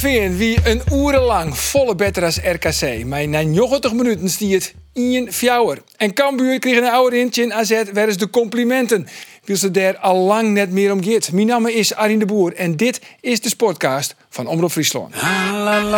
[0.00, 3.04] Wie een urenlang volle beter als RKC.
[3.04, 5.78] Maar na 90 minuten stiet het in fjouwer.
[5.96, 9.08] En Cambuur kreeg een oude rintje in AZ werden de complimenten.
[9.44, 11.32] Wil ze daar al lang net meer om gaat.
[11.32, 15.14] Mijn naam is Arjen de Boer en dit is de sportcast van Omroep Friesland.
[15.22, 15.90] Nou,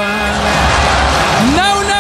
[1.55, 1.98] nou,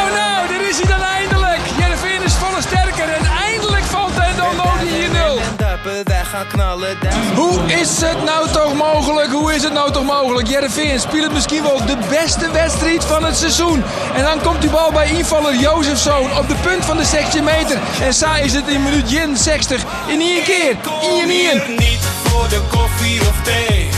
[7.34, 9.30] Hoe is het nou toch mogelijk?
[9.30, 10.48] Hoe is het nou toch mogelijk?
[10.48, 13.84] Jereveen speelt misschien wel de beste wedstrijd van het seizoen.
[14.14, 17.78] En dan komt die bal bij invaller Jozefzoon op de punt van de 16 meter.
[18.02, 20.77] En saai is het in minuut 61 in één keer.
[21.23, 21.62] In één.
[21.69, 23.89] Niet voor de koffie of thee.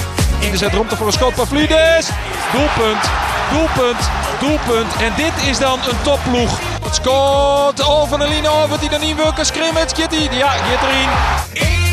[0.41, 2.09] Ingezet ruimte voor een schot van Vlides.
[2.53, 3.11] Doelpunt,
[3.53, 4.11] doelpunt,
[4.41, 4.93] doelpunt.
[5.01, 6.59] En dit is dan een topploeg.
[6.83, 9.33] Het scoort over de linie over die dan niet wil.
[9.33, 10.29] Kitty.
[10.31, 11.90] Ja, gaat erin.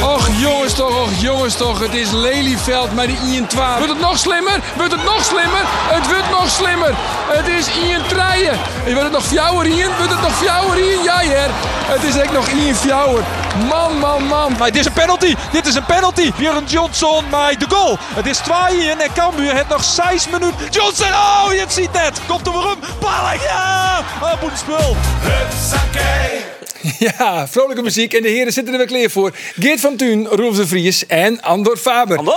[0.00, 1.80] Voor de Och jongens toch, och jongens toch.
[1.80, 3.76] Het is Lelyveld met die Ian 12.
[3.76, 4.60] Wordt het nog slimmer?
[4.76, 5.62] Wordt het nog slimmer?
[5.66, 6.94] Het wordt nog slimmer.
[7.28, 8.58] Het is Ian Treien.
[8.86, 9.96] En wordt het nog fjouwer Ian?
[9.96, 11.02] Wordt het nog fjouwer Ian?
[11.02, 11.50] Ja her.
[11.94, 13.22] Het is echt nog Ian fjouwer.
[13.68, 14.52] Man, man, man.
[14.58, 15.34] Maar dit is een penalty.
[15.52, 16.32] Dit is een penalty.
[16.36, 17.98] Björn Johnson maar de goal.
[18.00, 20.56] Het is 2 en Cambuur het nog 6 minuten.
[20.70, 22.20] Johnson, oh, je het ziet net.
[22.28, 22.78] Komt er weer om.
[23.00, 24.04] Balk, ja.
[24.22, 24.96] Oh.
[25.20, 26.50] Hupsakee.
[26.98, 29.34] Ja, vrolijke muziek en de heren zitten er weer klaar voor.
[29.58, 32.18] Geert van Tuin, Rolf de Vries en Andor Faber.
[32.18, 32.32] Hallo,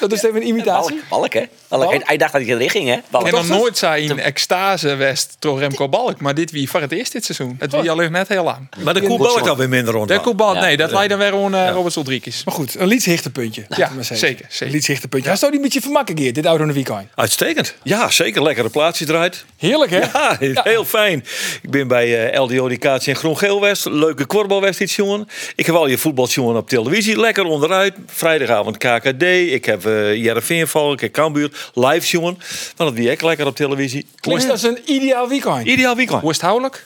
[0.00, 0.94] Dat is even een imitatie.
[1.08, 1.42] Balk, balk, hè?
[1.68, 1.90] Balk.
[1.90, 2.02] Balk?
[2.06, 2.96] Hij dacht dat hij erin ging, hè?
[3.10, 3.26] Balk.
[3.26, 6.20] En nog nooit zei in extase west door Remco Balk.
[6.20, 7.56] Maar dit wie voor het eerst dit seizoen.
[7.58, 8.68] Het wie al net heel lang.
[8.84, 10.08] Maar de koel ik alweer minder rond.
[10.08, 10.60] De Koebal, Ja.
[10.60, 12.44] nee, dat leidt dan weer gewoon uh, Robert Soldriekjes.
[12.44, 13.64] Maar goed, een liedshichtepuntje.
[13.68, 14.16] Ja, maar zeggen.
[14.16, 14.66] zeker, zeker.
[14.66, 15.28] Een liedshichtepuntje.
[15.28, 17.06] Hij zou die een beetje vermakken, Geert, dit oude weekend.
[17.14, 17.74] Uitstekend.
[17.82, 18.42] Ja, zeker.
[18.42, 19.44] Lekkere plaatsje draait.
[19.56, 19.98] Heerlijk, hè?
[19.98, 21.24] Ja, heel fijn.
[21.62, 23.84] Ik ben bij eh, LD Educatie in Groen-Geel West.
[23.86, 25.28] Leuke korfbalwedstrijd, jongen.
[25.54, 27.20] Ik heb al je voetbaljongen op televisie.
[27.20, 27.94] Lekker onderuit.
[28.06, 29.22] Vrijdagavond KKD.
[29.50, 30.92] Ik heb uh, Jereveenval.
[30.92, 31.70] Ik heb Cambuur.
[31.74, 32.36] Live, jongen.
[32.76, 34.06] Van het wie ik lekker op televisie.
[34.20, 35.66] Klinkt als een ideaal weekend.
[35.66, 36.20] Ideaal weekend.
[36.20, 36.84] Hoe is het houdelijk?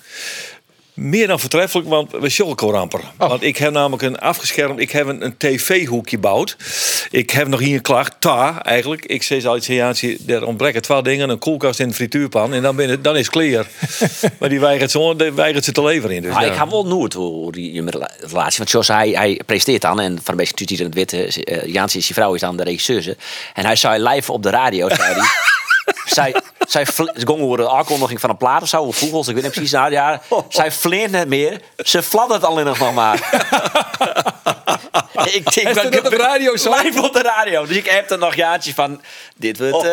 [0.95, 3.01] Meer dan vertreffelijk, want we sjolken ramper.
[3.17, 6.57] Want ik heb namelijk een afgeschermd, ik heb een, een tv-hoekje gebouwd.
[7.11, 9.05] Ik heb nog hier een klacht, ta eigenlijk.
[9.05, 9.69] Ik zei al iets,
[10.27, 12.55] er ontbreken twee dingen, een koelkast en een frituurpan.
[12.55, 13.67] En dan, ben het, dan is het clear.
[14.41, 16.23] maar die weigert, zo, die weigert ze te leveren in.
[16.23, 16.47] Dus Ah, ja.
[16.47, 17.85] ik ga wel nooit hoe die
[18.21, 18.59] relatie.
[18.59, 20.01] Want zoals hij, hij presteert dan.
[20.01, 21.45] En van een beetje tuut in het witte.
[21.45, 23.17] Uh, Jaansie is je vrouw, is dan de regisseuse.
[23.55, 24.89] En hij zei live op de radio.
[24.89, 25.15] Zei hij,
[26.05, 26.35] zij,
[26.69, 26.87] zij
[27.41, 29.73] over de aankondiging van een plaat of zo, of vogels, ik weet niet precies.
[29.73, 31.61] Nou ja, zij fleert net meer.
[31.77, 33.15] Ze fladdert alleen nog maar.
[35.33, 36.75] ik denk dat op de radio zo?
[36.83, 37.67] Live op de radio.
[37.67, 39.01] Dus ik heb er nog jaartje van.
[39.37, 39.85] Dit wordt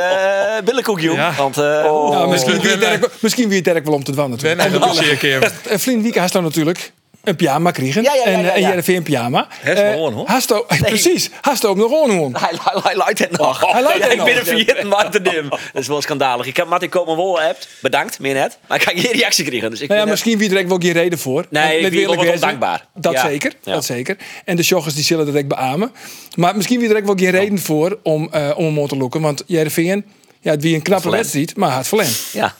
[0.64, 1.16] uh.
[1.16, 1.34] Ja.
[1.38, 2.80] Want, uh, Nou, misschien wie het
[3.20, 3.50] misschien
[3.86, 4.62] wel om te dwan Ben natuurlijk.
[4.62, 5.52] en de plezier keer.
[5.70, 6.92] En Vlien Wieke had dan natuurlijk
[7.24, 8.04] een pyjama kregen.
[8.04, 8.68] Ja, ja, ja, En, ja, eh, en ja.
[8.70, 9.48] Jereveen een pyjama.
[9.50, 10.28] Hij is nog hoor.
[10.28, 12.30] Hasto, Precies, Hasto op nog gewoon hoor.
[12.34, 13.72] Hij, hij, hij luidt het nog.
[13.72, 16.46] Hij ik ben een vergeten Martin Dat is wel schandalig.
[16.46, 17.68] Ik heb Martin Komen wel appt.
[17.82, 18.58] Bedankt, meer net.
[18.68, 19.70] Maar ik ga geen reactie krijgen.
[19.70, 21.46] Dus ik Nou ja, ben misschien wie er ook wel geen reden voor.
[21.50, 22.86] Nee, ik eerlijk wel ondankbaar.
[22.96, 23.22] Dat Ja.
[23.28, 23.74] zeker, Ja.
[23.74, 24.18] dat zeker.
[24.46, 25.92] En de joggers die zullen dat ook beamen.
[26.36, 28.98] Maar misschien wie er ook wel geen reden voor om, eh om hem op te
[28.98, 29.22] lokken.
[29.22, 30.06] Want Jereveen,
[30.40, 32.08] ja, het wie een knappe wedstrijd, maar had verlen.
[32.34, 32.56] Ja.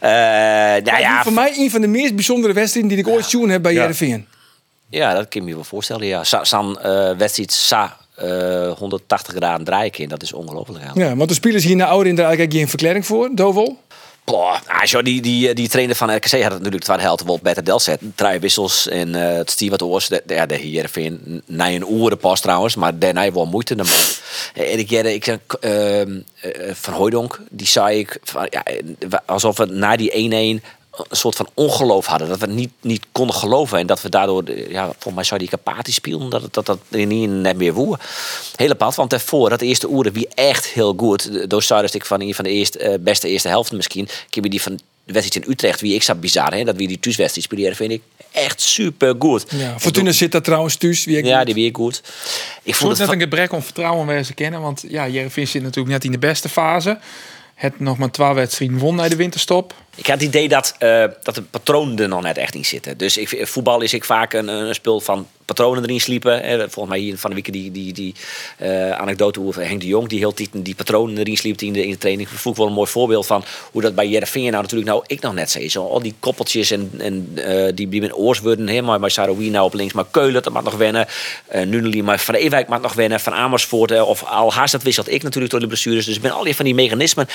[0.00, 0.10] Eh,
[0.84, 3.62] nou ja, Voor mij een van de meest bijzondere wedstrijden die ik ooit zien heb
[3.62, 3.72] bij.
[3.72, 4.26] Jereveen.
[4.88, 6.06] ja, dat kan je me wel voorstellen.
[6.06, 6.24] Ja.
[6.24, 10.08] Sa- San eh wedstrijd Sa eh 180 graden draaien in.
[10.08, 10.84] Dat is ongelooflijk.
[10.94, 11.16] Ja.
[11.16, 13.78] Want de spelers hier naar ouder in eigenlijk geen verklaring voor, Dovel.
[14.26, 17.38] Boah, ah, zo, die, die, die trainer van RKC had het natuurlijk twee helft wel
[17.42, 18.00] beter del set.
[18.14, 20.08] Drie wissels en eh het stier wat oors.
[20.08, 23.74] De, ja, de hier vind na een oren pas trouwens, maar daarna wel moeite.
[23.74, 23.86] Dan.
[24.54, 28.82] En ik jette, ik ehm, eh, van Hooydonk, die zei ik, van, ja, eh,
[29.26, 30.64] alsof we na die 1-1
[31.08, 32.28] een soort van ongeloof hadden.
[32.28, 33.78] Dat we niet, niet konden geloven.
[33.78, 36.30] En dat we daardoor, eh, ja, volgens mij zou die kapati spelen.
[36.30, 37.98] Dat het- dat, dat niet net meer woe.
[38.56, 38.94] Hele pad.
[38.94, 41.50] Want daarvoor, dat eerste oeren, wie echt heel goed.
[41.50, 41.62] Door
[41.94, 44.04] ik van een van de eerste, eh, beste eerste helft misschien.
[44.04, 46.54] Ik die van de wedstrijd in Utrecht, wie ik zat bizar.
[46.54, 46.64] Hè?
[46.64, 49.44] Dat wie die thuiswedstrijd spelen, vind ik echt super goed.
[49.50, 51.04] Ja, Fortuna zit daar trouwens thuis.
[51.04, 51.96] Wie ik Ja, die weer goed.
[52.62, 54.60] Ik vond wordt het net een gebrek om vertrouwen waar ze kennen.
[54.60, 56.98] Want ja, Jereveen zit natuurlijk net in de beste fase.
[57.54, 59.74] Het nog maar 12 wedstrijden won na de winterstop.
[59.96, 62.98] Ik had het idee dat, eh, dat de patronen er nog net echt in zitten.
[62.98, 66.42] Dus ik, voetbal is ik vaak een, een spul van patronen erin sliepen.
[66.42, 68.14] Eh, volgens mij hier van de week die, die, die
[68.58, 70.08] eh, anekdote over Henk de Jong...
[70.08, 72.28] die heel die patronen erin sliep in de, in de training.
[72.28, 75.34] Ik wel een mooi voorbeeld van hoe dat bij Jereveen nou natuurlijk nou ik nog
[75.34, 75.68] net zei.
[75.68, 78.98] Zo, al die koppeltjes en, en eh, die, die met oors worden helemaal.
[78.98, 81.06] Maar Saroui nou op links, maar Keulen dat mag nog wennen.
[81.54, 83.20] Uh, Nuneli, maar Van Ewijk mag nog wennen.
[83.20, 86.04] Van Amersfoort eh, of Al Haas, dat wisselt ik natuurlijk door de blessures.
[86.04, 87.28] Dus ik ben al die van die mechanismen.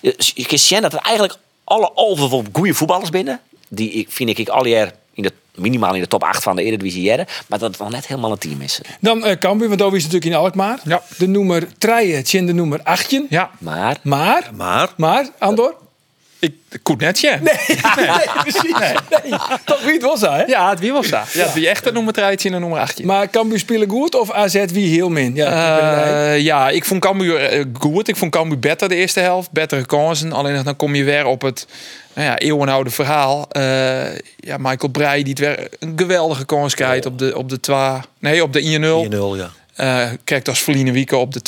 [0.00, 1.34] Je, je dat er eigenlijk
[1.64, 3.40] alle alve van goede voetballers binnen.
[3.68, 6.62] Die ik, vind ik al jaar in de, minimaal in de top 8 van de
[6.62, 7.26] Eredivisie jaren.
[7.46, 8.80] Maar dat het nog net helemaal een team is.
[9.00, 10.80] Dan eh Cambuur, want Dovi is natuurlijk in Alkmaar.
[10.84, 11.02] Ja.
[11.18, 13.26] De nummer 3, Tjen de nummer 18.
[13.30, 15.74] Ja, Maar Maar, Maar, maar, Andor?
[16.44, 17.38] Ik, goed netje.
[17.42, 18.78] Nee, precies.
[18.78, 19.38] Nee.
[19.64, 20.42] Toch wie het was, hè?
[20.42, 21.32] Ja, het wie was dat?
[21.32, 23.06] Ja, het wie echt een nummer 13 en een nummer 18.
[23.06, 25.34] Maar Cambuur spelen goed of AZ wie heel min?
[25.34, 25.48] Ja.
[25.48, 28.08] Eh, ja, ik vond Cambuur eh, goed.
[28.08, 29.50] Ik vond Cambuur beter de eerste helft.
[29.50, 30.32] Betere kansen.
[30.32, 31.66] Alleen dan kom je weer op het
[32.14, 33.48] nou ja, eeuwenoude verhaal.
[33.50, 37.60] Eh, ja, Michael Breij die het weer een geweldige kans krijgt op de, op de
[37.60, 37.78] 2...
[38.18, 39.12] Nee, op de 1-0.
[39.12, 39.50] 1-0, ja.
[39.74, 41.40] Eh krijgt als Verline Wieke op de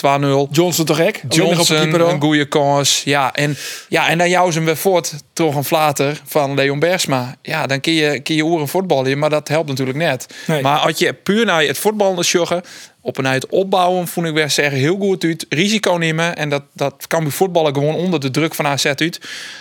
[0.48, 0.50] 2-0.
[0.50, 1.20] Johnson toch gek?
[1.24, 3.02] Op Johnson, een goede kans.
[3.04, 3.56] Ja, en,
[3.88, 7.36] ja, en dan jou ze weer voort, toch een flater van Leon Bersma.
[7.42, 10.26] Ja, dan kun je, kun je oren voetballen, maar dat helpt natuurlijk net.
[10.46, 10.62] Nee.
[10.62, 12.62] Maar als je puur naar het voetballen sjoggen,
[13.00, 15.46] op en uit opbouwen, vond ik weer zeggen heel goed uit.
[15.48, 19.20] Risico nemen en dat, dat kan bij voetballen gewoon onder de druk van AZ uit.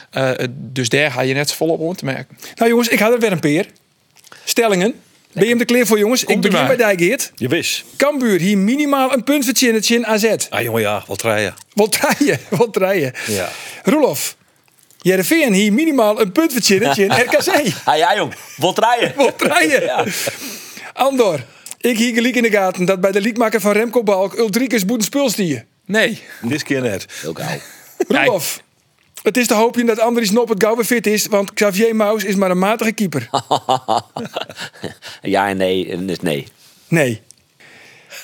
[0.10, 2.38] Eh, dus daar ga je net volop rond te merken.
[2.56, 3.68] Nou jongens, ik had er weer een peer.
[4.44, 4.96] Stellingen.
[5.36, 6.22] Ben je hem er klaar voor jongens?
[6.22, 6.68] ik Komt begin maar.
[6.68, 7.32] bij Dijkgeert.
[7.36, 7.84] Je wist.
[7.98, 10.36] Cambuur hier minimaal een punt verzinnen in AZ.
[10.50, 11.54] Ah jongen, ja, wat rijden.
[11.74, 13.14] Wat rijden, wat rijden.
[13.28, 13.50] Ja.
[13.84, 14.36] Roelof.
[15.02, 17.74] Jereveen hier minimaal een punt verzinnen in RKC.
[17.84, 19.14] ah, ja jong, wat rijden?
[19.26, 20.12] Wat rijden.
[20.94, 21.40] Andor.
[21.80, 25.06] Ik hier gelijk in de gaten dat bij de liedmaker van Remco Balk Ulrikes boeten
[25.06, 25.66] spul stier.
[25.86, 27.06] Nee, Dit keer net.
[27.22, 27.58] Heel gauw.
[28.08, 28.62] Roelof.
[29.26, 32.24] Het is te hopen dat Andries Nop het gauw weer fit is, want Xavier Maus
[32.24, 33.30] is maar een matige keeper.
[35.22, 36.48] ja en nee, en dus nee.
[36.88, 37.22] Nee.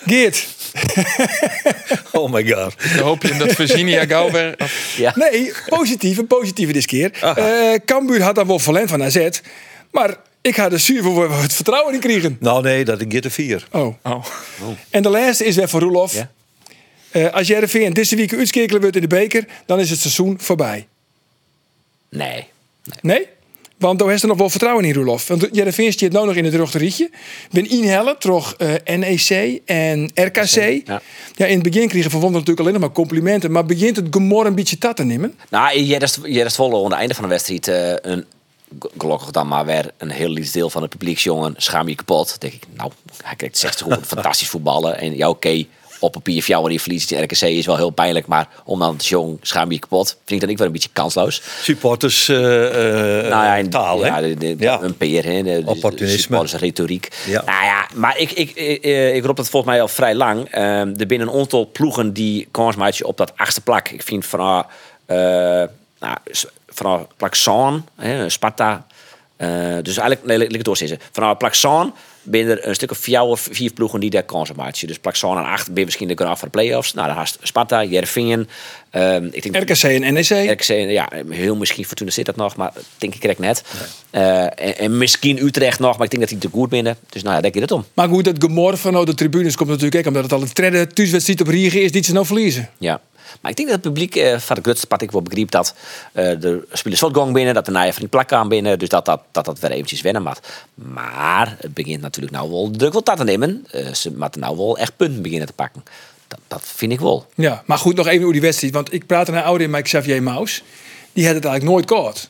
[0.06, 0.48] Geert.
[2.12, 2.76] Oh my god.
[2.96, 4.56] dan hoop je dat Virginia gauw weer...
[4.98, 5.14] Ja.
[5.16, 6.18] Nee, positief.
[6.18, 7.12] Een positieve dit keer.
[7.22, 9.30] Eh Cambuur had dan wel verlend van AZ.
[9.92, 12.38] Maar ik had er zuur voor het vertrouwen in kregen.
[12.40, 13.68] Nou nee, dat ik de vier.
[13.72, 13.96] Oh.
[14.04, 14.26] Oh.
[14.90, 16.14] En de laatste is weer voor Roelof.
[16.14, 16.32] Ja.
[17.12, 20.88] Eh, als Jereveen deze week uitskekelen wordt in de beker, dan is het seizoen voorbij.
[22.12, 22.48] Nee.
[23.02, 23.28] Nee?
[23.78, 25.28] Want daar heeft er nog wel vertrouwen in, Roelof.
[25.28, 27.10] Want Jereveen staat nou nog in het rechterrietje.
[27.52, 30.88] Ben inhellen, toch eh, NEC en RKC.
[30.88, 31.02] Ja.
[31.36, 31.46] Ja.
[31.46, 33.52] in het begin kregen Van Wonder natuurlijk alleen nog maar complimenten.
[33.52, 35.36] Maar begint het gemor een beetje tat te nemen?
[35.50, 38.26] Nou, Jerest Jerest Volle aan het einde van de wedstrijd eh, een
[38.98, 42.42] gelukkig dan maar weer een heel lief deel van het publiek jongen schaam je kapot.
[42.42, 42.92] denk ik, nou,
[43.24, 45.66] hij kijkt 60 goed, fantastisch voetballen en ja oké.
[46.02, 48.80] Op papier voor jou en die verliest in RKC is wel heel pijnlijk, maar om
[48.80, 51.42] dan te jong schaam je kapot, vind ik dan ik wel een beetje kansloos.
[51.62, 54.36] Supporters eh, Nou ja, taal, ja, hè?
[54.36, 54.82] de, de- Ja.
[54.82, 56.46] een PR, hè, de, de- Opportunisme.
[56.46, 57.08] de retoriek.
[57.26, 57.44] Ja.
[57.46, 60.48] Nou ja, maar ik, ik, ik, eh, ik roep dat volgens mij al vrij lang.
[60.50, 63.90] Ehm, er binnen een aantal ploegen die kans maken op dat achtste plak.
[63.90, 64.66] Ik vind vanaf,
[65.06, 65.18] eh
[66.00, 66.18] nou,
[66.68, 67.36] vanaf plak
[68.28, 68.86] Sparta.
[69.82, 71.02] dus eigenlijk, nee, laat ik het.
[71.12, 71.54] Vanaf plak
[72.24, 74.88] ben er een stuk of vier of vier ploegen die daar kansen maken.
[74.88, 76.94] Dus plak Zaan en acht ben je misschien de graaf voor de play-offs.
[76.94, 78.50] Nou, dan haast Sparta, Jervingen.
[78.90, 80.52] ehm ik denk RKC en NEC.
[80.52, 83.64] RKC, ja, heel misschien Fortuna zit dat nog, maar denk ik net.
[84.10, 86.98] Eh, en, en misschien Utrecht nog, maar ik denk dat die te goed binnen.
[87.10, 87.86] Dus nou ja, denk je het om.
[87.94, 90.88] Maar goed, het gemor vanuit de tribunes komt natuurlijk ook omdat het al het derde
[90.88, 92.70] thuiswedstrijd op Riegen is die ze nou verliezen.
[92.78, 93.02] Ja.
[93.42, 95.76] Maar ik denk dat het publiek eh, van de ik wel begreep dat
[96.14, 99.06] eh de spelers slotgang binnen, dat de naaien van die plak aan binnen, dus dat
[99.06, 100.40] dat, dat, dat weer eventjes wennen mag.
[100.76, 103.66] Maar het begint natuurlijk nou wel druk wat te nemen.
[103.72, 105.84] Eh, ze moeten nou wel echt punten beginnen te pakken.
[106.28, 107.26] Dat, dat vind ik wel.
[107.36, 108.74] Ja, maar goed, nog even over die wedstrijd.
[108.74, 110.64] Want ik praatte naar ouder met Xavier Maus.
[111.14, 112.30] Die had het eigenlijk nooit gehad.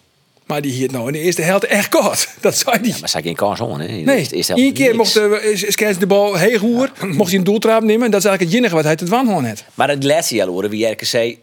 [0.52, 2.28] Maar die hield nou in de eerste helft echt kort.
[2.42, 2.96] Dat zei hij.
[3.00, 5.20] Maar zij geen kans om, de Nee, één keer mocht
[5.54, 8.06] Skens de bal heel hoer, mocht hij een doeltrap nemen.
[8.06, 9.64] En dat is eigenlijk het enige wat hij te dwan had net.
[9.74, 11.38] Maar het laatste jaar horen wie RKC.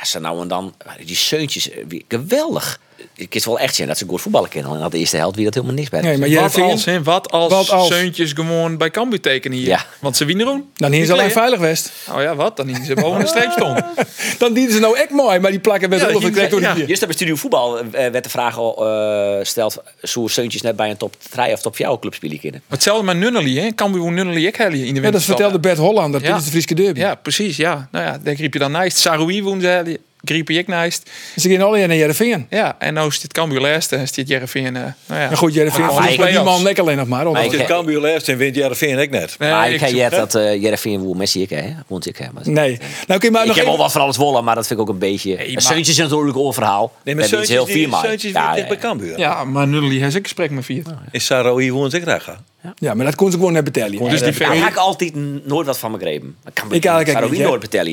[0.00, 0.74] Als ze nou en dan.
[1.04, 1.68] Die seuntjes.
[1.88, 2.80] wie- Geweldig.
[3.14, 4.72] Ik is wel echt zien dat ze goed voetballen kunnen.
[4.72, 6.00] En dat de eerste helft wie dat helemaal niks bij.
[6.00, 6.84] Nee, maar Wat als?
[7.02, 7.88] Wat als, Wat als?
[7.88, 9.66] Seuntjes gewoon bij Cambuur tekenen hier?
[9.66, 9.84] Ja.
[9.98, 10.70] Want ze winnen doen.
[10.74, 11.92] dan hier is alleen veilig West.
[12.10, 12.56] Oh ja, wat?
[12.56, 13.82] Dan hier ze boven de streep stond.
[14.38, 16.76] Dan dienen ze nou echt mooi, maar die plakken Ja, wel verkrekt door ja.
[16.76, 19.82] Juist bij Studio Voetbal eh, werd de vraag al eh, stelt.
[20.02, 22.62] Zo'n Seuntjes net bij een top 3 of top 4 club spelen kunnen.
[22.68, 23.68] Hetzelfde met Nunnely, hè?
[23.74, 26.26] Cambuur won Nunnely ik hellie in de Ja, dat vertelde Bert Hollander Ja.
[26.26, 27.00] tijdens de Friese derby.
[27.00, 27.88] Ja, precies, ja.
[27.90, 28.96] Nou ja, daar riep je dan naast.
[28.96, 29.98] Saroui woon ze hellie.
[30.24, 31.10] Griep ik naast.
[31.36, 32.46] Ze gaan alle naar Jereveen.
[32.50, 34.76] Ja, en nou is dit Cambuur laatste en zit Jereveen.
[34.76, 35.20] eh nou ja.
[35.30, 37.26] Ja, goed, Jereveen Ah, ik- die man lekker alleen nog maar.
[37.26, 39.36] Ik- Als je Cambuur leest en wint Jereveen ik net.
[39.38, 42.16] Nee, maar ik ik heb jet dat uh, Jereveen woel Messi ik hè, wond ik
[42.16, 42.26] hè.
[42.32, 42.78] Maar- Nee.
[43.06, 43.84] Nou, kun je maar Ik nog heb wel even...
[43.84, 45.38] wat van alles wollen, maar dat vind ik ook een beetje.
[45.56, 46.92] Seuntje is natuurlijk een verhaal.
[47.04, 48.04] Nee, maar Seuntjes heel vier maar.
[48.04, 49.18] Seuntjes bij Cambuur.
[49.18, 50.82] Ja, maar Nulli heeft ik gesprek met vier.
[51.10, 52.44] Is Saroui hoe ons ik graag gaan?
[52.78, 53.90] Ja, maar dat kon ze gewoon net betalen.
[53.90, 55.14] Dus die Daar heb ik altijd
[55.46, 56.36] nooit wat van begrepen.
[56.46, 57.90] Ik kan Ik eigenlijk niet, nooit vertellen.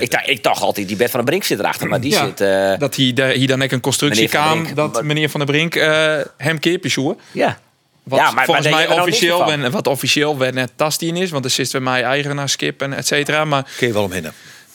[0.00, 2.24] Ik, dacht- ik dacht altijd, die Bert van den Brink zit erachter, maar die Ja,
[2.26, 2.40] zit...
[2.40, 5.74] eh, dat hij, de, hier dan ook een constructie kwam dat meneer Van der Brink
[5.74, 7.16] eh, hem zoer.
[7.32, 7.58] ja.
[8.02, 11.44] Wat ja, maar, volgens maar mij officieel, ben, wat officieel wel net tastien is, want
[11.44, 13.44] er zit bij mij eigenaarskip en et cetera.
[13.44, 14.26] Maar Kun je wel omheen.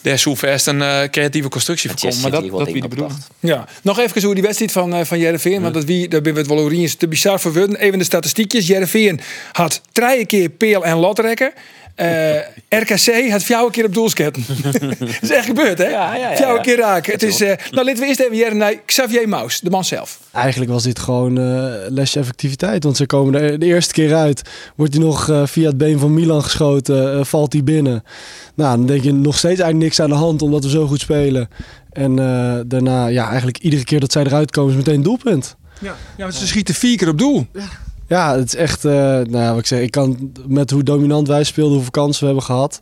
[0.01, 2.31] Daar is vast een eh, creatieve constructie voor Jess komen.
[2.31, 3.19] Maar dat, dat wat wie de bedoeling.
[3.39, 6.33] Ja, nog even hoe die wedstrijd van, eh van Jereveen, want dat wie, daar ben
[6.33, 7.75] we het wel over eens te bizar voor worden.
[7.75, 8.67] Even de statistiekjes.
[8.67, 9.19] Jereveen
[9.51, 11.53] had drie keer peel en lotrekken.
[11.97, 14.43] Eh, RKC had vier keer op doelsketten.
[14.61, 14.81] dat
[15.21, 15.87] is echt gebeurd, hè?
[15.89, 16.61] Ja, ja, ja, Vier ja.
[16.61, 17.13] keer raken.
[17.13, 20.19] Het is, eh, nou, laten we eerst even jaren naar Xavier Maus, de man zelf.
[20.31, 22.83] Eigenlijk was dit gewoon eh lesje effectiviteit.
[22.83, 24.41] Want ze komen er de eerste keer uit.
[24.75, 27.25] Wordt hij nog via het been van Milan geschoten.
[27.25, 28.03] valt hij binnen.
[28.55, 30.41] Nou, dan denk je nog steeds eigenlijk niks aan de hand.
[30.41, 31.49] Omdat we zo goed spelen.
[31.97, 35.55] En eh, daarna, ja, eigenlijk iedere keer dat zij eruit komen is meteen een doelpunt.
[35.79, 37.47] Ja, ja want ze schieten vier keer op doel.
[37.53, 37.67] Ja,
[38.07, 41.43] het is echt, eh, nou ja, wat ik zeg, ik kan met hoe dominant wij
[41.43, 42.79] speelden, hoeveel kansen we hebben gehad.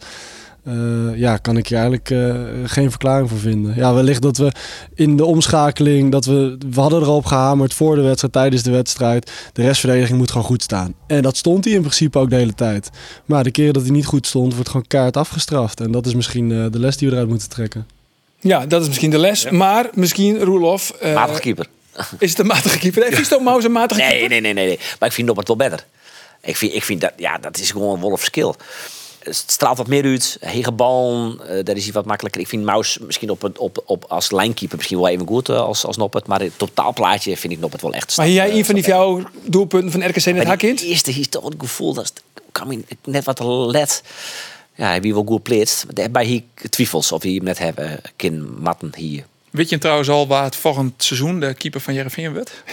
[0.64, 0.74] eh,
[1.16, 3.74] ja, kan ik hier eigenlijk eh, geen verklaring voor vinden.
[3.76, 4.52] Ja, wellicht dat we
[4.96, 9.32] in de omschakeling, dat we, we hadden erop gehamerd voor de wedstrijd, tijdens de wedstrijd.
[9.54, 10.94] De restverdediging moet gewoon goed staan.
[11.08, 12.90] En dat stond hij in principe ook de hele tijd.
[13.26, 15.80] Maar de keren dat hij niet goed stond, wordt gewoon kaart afgestraft.
[15.82, 17.88] En dat is misschien eh, de les die we eruit moeten trekken.
[18.40, 19.50] Ja, dat is misschien de les.
[19.50, 21.68] Maar misschien, Roelof, eh, Matige keeper.
[22.20, 23.04] Is het een matige keeper.
[23.04, 24.30] Heeft Visto Maus een matige Nee, keeper?
[24.30, 24.80] nee, nee, nee, nee.
[25.00, 25.86] Maar ik vind Noppert wel beter.
[26.42, 28.54] Ik vind, ik vind dat, ja, dat is gewoon een wolf skill.
[29.20, 30.38] Het straalt wat meer uit.
[30.40, 32.42] Hege bal, eh, daar is hij wat makkelijker.
[32.42, 35.86] Ik vind Maus misschien op, op, op, als lijnkeeper misschien wel even goed eh, als,
[35.86, 36.28] als Noppert.
[36.28, 38.86] Maar in het totaalplaatje vind ik Noppert wel echt Maar jij eh, een van die
[38.86, 40.76] jouw doelpunten van RKC net hak in?
[40.76, 42.14] eerste, hier is toch het gevoel dat
[42.66, 43.40] me net wat
[43.72, 44.04] let.
[44.76, 45.84] Ja, hij wie wel goed.
[45.86, 49.26] Maar daarbij hier twijfels of hij hem net hebben kin matten hier.
[49.56, 52.64] Weet je trouwens al waar het volgend seizoen de keeper van Jereveen wordt?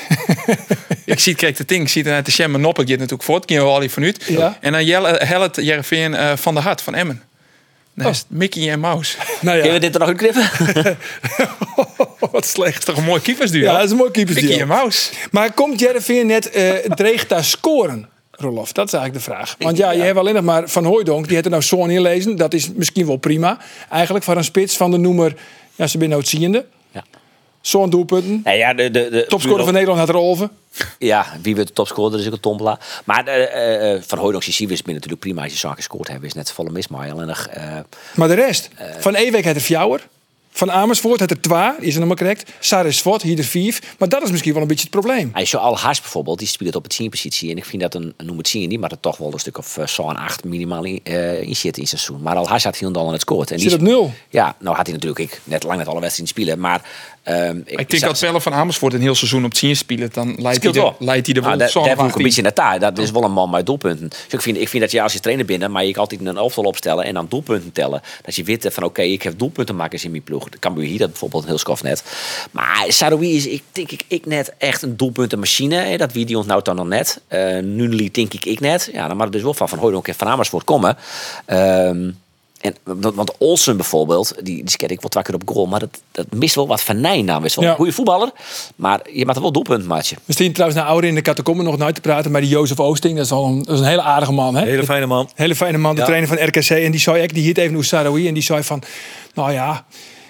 [1.05, 3.45] ik zie, kijk, de ding, ik zie het uit de Shem Noppert je natuurlijk voort.
[3.45, 4.25] Ken je wel al van uit.
[4.25, 4.59] Ja.
[4.61, 7.23] En dan helpt Jereveen eh, van de Hart van Emmen.
[7.97, 9.17] Is het Mickey en Maus.
[9.41, 10.51] Nou Kunnen ja, we dit er nog uitknippen?
[12.33, 12.79] wat slecht.
[12.79, 13.63] is toch een mooi keepersduo?
[13.63, 14.67] Ja, dat is een mooi Mickey en.
[14.67, 15.11] Maus.
[15.31, 18.09] Maar komt Jereveen net eh dreigt daar scoren?
[18.31, 19.57] Rolof, dat is eigenlijk de vraag.
[19.59, 22.37] Want ja, je hebt alleen nog maar Van Hooijdonk, die heeft er nou zo'n inlezen.
[22.37, 23.59] Dat is misschien wel prima.
[23.91, 25.35] Eigenlijk voor een spits van de noemer,
[25.75, 26.67] ja, ze binnen het ziende.
[26.91, 27.05] Ja.
[27.61, 28.41] Zo'n doelpunten.
[28.45, 30.49] Nee, ja, de, de, de, Topscorer van Nederland had over.
[30.99, 32.11] Ja, wie wordt de topscorer?
[32.11, 32.79] Dat is ook een tombola.
[33.05, 36.29] Maar eh, eh, van Hooydonk is natuurlijk prima als je zaken gescoord hebben.
[36.29, 36.71] Is net volle
[37.27, 37.79] nog, eh,
[38.15, 38.69] Maar de rest.
[38.99, 40.09] Van Ewek had er Fjouwer.
[40.55, 42.51] Van Amersfoort had er Twa, is het maar correct.
[42.61, 43.81] Saris Svot, hier er vijf.
[43.99, 45.31] Maar dat is misschien wel een beetje het probleem.
[45.33, 47.51] hij is zo al Haas bijvoorbeeld, die speelt op het 10 positie.
[47.51, 49.59] En ik vind dat een, noem het 10 niet, maar er toch wel een stuk
[49.59, 52.23] of eh, zo'n 8 minimaal in, eh, in zit in het seizoen.
[52.23, 53.51] Maar al Haas had heel dan het scoort.
[53.51, 54.13] En die Zit op nul.
[54.29, 56.61] Ja, nou had hij natuurlijk ik, net lang net alle wedstrijden spelen.
[56.61, 56.83] Maar
[57.23, 60.11] ehm, Ik denk dat Pelle van Amersfoort een heel seizoen op het zien spelen.
[60.13, 60.97] Dan leidt hij de, wel.
[60.99, 62.23] leidt hij de Ah, daar heb ik een 18.
[62.23, 62.79] beetje naar.
[62.79, 64.09] Dat is wel een man met doelpunten.
[64.09, 66.21] Dus ik vind, ik vind dat je als je trainer bent, maar je kan altijd
[66.21, 68.03] een elftal opstellen en dan doelpunten tellen.
[68.23, 70.49] Dat je weet van oké, ik heb doelpuntenmakers in mijn ploeg.
[70.49, 72.05] Dat kan hier dat bijvoorbeeld heel skof net.
[72.51, 75.75] Maar Saroui is, ik denk ik, ik net echt een doelpuntenmachine.
[75.75, 75.97] Hè.
[75.97, 77.21] Dat wie die onthoudt dan nog net.
[77.29, 78.91] Eh nu denk ik ik net.
[78.93, 80.97] Ja, dan mag het dus wel van Van Hooydonk en Van Amersfoort komen.
[81.45, 82.11] Ehm,
[82.63, 82.75] en,
[83.15, 85.67] want, Olsen bijvoorbeeld, die, die sket ik wel twee keer op goal.
[85.67, 87.45] Maar dat, dat mist wel wat van Nijn nou.
[87.45, 87.71] Is wel Ja.
[87.71, 88.31] een goede voetballer.
[88.77, 90.17] Maar je maakt er wel doelpunten, maatje.
[90.25, 92.31] We staan trouwens naar ouder in de catacomben nog nooit te praten.
[92.31, 94.55] Maar die Jozef Oosting, dat is, al een, dat is een hele aardige man.
[94.55, 94.65] Hè?
[94.65, 95.31] Hele fijne man.
[95.35, 96.07] Hele fijne man, de Ja.
[96.07, 96.71] trainer van RKC.
[96.71, 98.29] En die zei ik, die hield even hoe Sarawi.
[98.29, 98.83] En die zei van,
[99.35, 99.85] nou ja,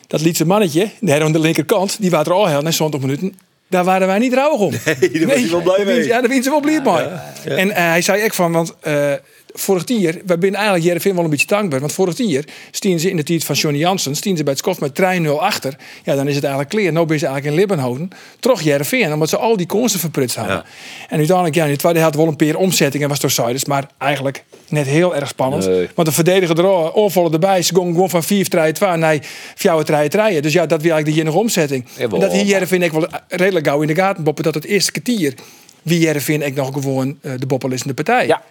[0.07, 3.37] dat Lietse mannetje, daar aan de linkerkant, die waren er al heel na 20 minuten.
[3.69, 4.71] Daar waren wij niet rouwig om.
[4.71, 6.05] Nee, daar was hij wel blij mee.
[6.07, 7.57] Ja, daar wint ze wel blij mee.
[7.57, 9.13] En eh, hij zei ik van, want eh,
[9.53, 11.81] vorig jaar, we zijn eigenlijk Jereveen wel een beetje dankbaar.
[11.81, 14.63] Want vorig jaar stien ze in de tijd van Johnny Jansen, stien ze bij het
[14.63, 15.77] skof met 3-0 achter.
[16.05, 16.93] Ja, dan is het eigenlijk clear.
[16.93, 18.09] Nou ben ze eigenlijk in Libbenhouden.
[18.41, 20.57] Toch Jereveen, omdat ze al die kansen verprutst hadden.
[20.57, 20.65] Ja.
[21.09, 23.87] En uiteindelijk, ja, in de tweede helft wel een paar omzettingen was door Siders, maar
[23.99, 25.67] eigenlijk net heel erg spannend.
[25.67, 25.89] Nee.
[25.95, 27.63] Want de verdediger er al onvallen erbij.
[27.63, 29.19] Ze gingen gewoon van 4 3 2 naar
[29.55, 31.85] 4 3 3 Dus ja, dat wil eigenlijk de enige omzetting.
[31.97, 34.65] Ja, en dat hier vind ik wel redelijk gauw in de gaten boppen dat het
[34.65, 35.35] eerste kwartier
[35.83, 38.27] wie Jereveen ik nog gewoon eh, de boppelissende partij.
[38.27, 38.43] Ja.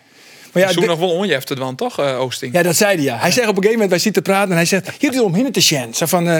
[0.52, 2.54] Maar ja, Zoek nog wel onjeft het dan toch, eh, Oosting?
[2.54, 3.18] ja, dat zei hij ja.
[3.18, 5.24] Hij zegt op een gegeven moment, wij zitten te praten en hij zegt, hier doe
[5.24, 5.94] om hinnen te sjen.
[5.94, 6.36] Zo van, eh,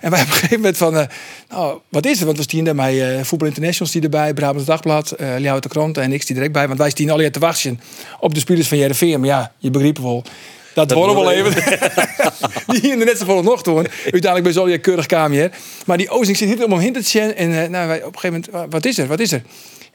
[0.00, 1.06] en wij op een gegeven moment van, eh,
[1.48, 2.24] nou, wat is het?
[2.24, 6.12] Want we stien daarmee eh Voetbal Internationals die erbij, Brabants Dagblad, Ljouwt de Krant en
[6.12, 6.66] ik die direct bij.
[6.66, 7.80] Want wij stien al te wachten
[8.20, 9.20] op de spelers van Jereveen.
[9.20, 10.22] Maar ja, je begreep wel,
[10.74, 11.54] Dat, Dat worden we wel even.
[12.72, 13.86] die hier in de net zo nog doen.
[14.12, 15.50] Uiteindelijk ben je je keurig kamer.
[15.86, 17.34] Maar die Ozing zit hier om heen te zien.
[17.34, 19.06] En nou, wij, op een gegeven moment, wa- wat is er?
[19.06, 19.42] Wat is er?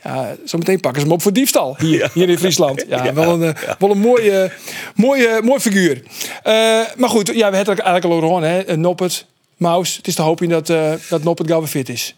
[0.04, 1.76] Ja, zometeen pakken ze hem op voor diefstal.
[1.78, 2.86] Hier, hier in Friesland.
[2.88, 4.52] Ja, wel een, eh, wel een mooie,
[4.96, 6.04] mooie, mooi figuur.
[6.44, 6.54] Eh,
[6.96, 8.60] maar goed, ja, we hebben het eigenlijk al over hè.
[8.60, 9.26] Eh, Noppert,
[9.62, 9.96] Maus.
[9.98, 12.16] Het is te hopen dat, eh dat Noppert gauw weer fit is.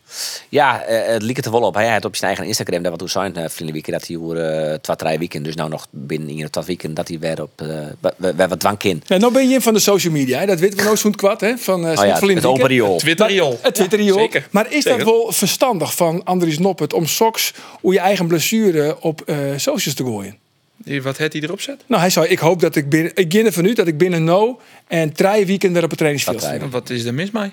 [0.50, 1.74] Ja, eh, het liep het er wel op.
[1.76, 4.18] Hij had op zijn eigen Instagram daar wat toen zijn uh, vrienden weekend dat hij
[4.18, 7.42] over eh twee, drie weken, dus nou nog binnen in twee weken, dat hij weer
[7.42, 7.68] op eh,
[8.00, 9.04] we- we- weer wat dwang in.
[9.06, 10.40] Ja, nou ben je in van de social media.
[10.40, 10.46] Hè?
[10.46, 11.42] Dat weten we nou zo'n kwad.
[11.42, 11.58] Hè?
[11.58, 12.98] Van, eh Oh ja, het open riool.
[12.98, 13.60] Twitter riool.
[13.62, 14.18] Het Twitter riool.
[14.18, 14.48] Zeker.
[14.52, 19.22] Maar is dat wel verstandig van Andries Noppert om soks hoe je eigen blessure op
[19.22, 20.38] eh socials te gooien?
[20.84, 21.84] Wat had hij erop zet?
[21.88, 23.12] Nou, hij zei: Ik hoop dat ik binnen.
[23.16, 26.42] Ik begin ervan uit dat ik binnen no en drie weekend weer op het trainingsveld
[26.42, 27.52] Wat, Wat is er mis mee?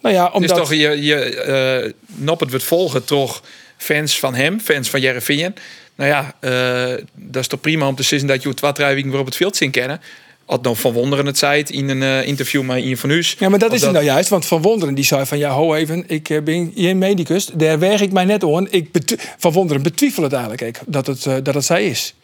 [0.00, 0.50] Nou ja, Het omdat.
[0.50, 3.42] is toch je, je eh Noppert wordt volgen toch
[3.76, 5.54] fans van hem, fans van Jereveen.
[5.94, 9.10] Nou ja, eh, dat is toch prima om te zien dat je twee, drie weken
[9.10, 10.00] weer op het veld zien kennen.
[10.44, 13.36] Had dan van Wonderen het zei het in een eh, interview met Ian van Huus.
[13.38, 14.28] Ja, maar dat is het nou juist.
[14.28, 17.50] Want Van Wonderen die zei van ja, ho even, ik ben geen medicus.
[17.54, 18.70] Daar weeg ik mij net aan.
[18.70, 18.90] Ik
[19.38, 22.14] van Wonderen betwijfel het eigenlijk ik, dat, het, dat het zij is.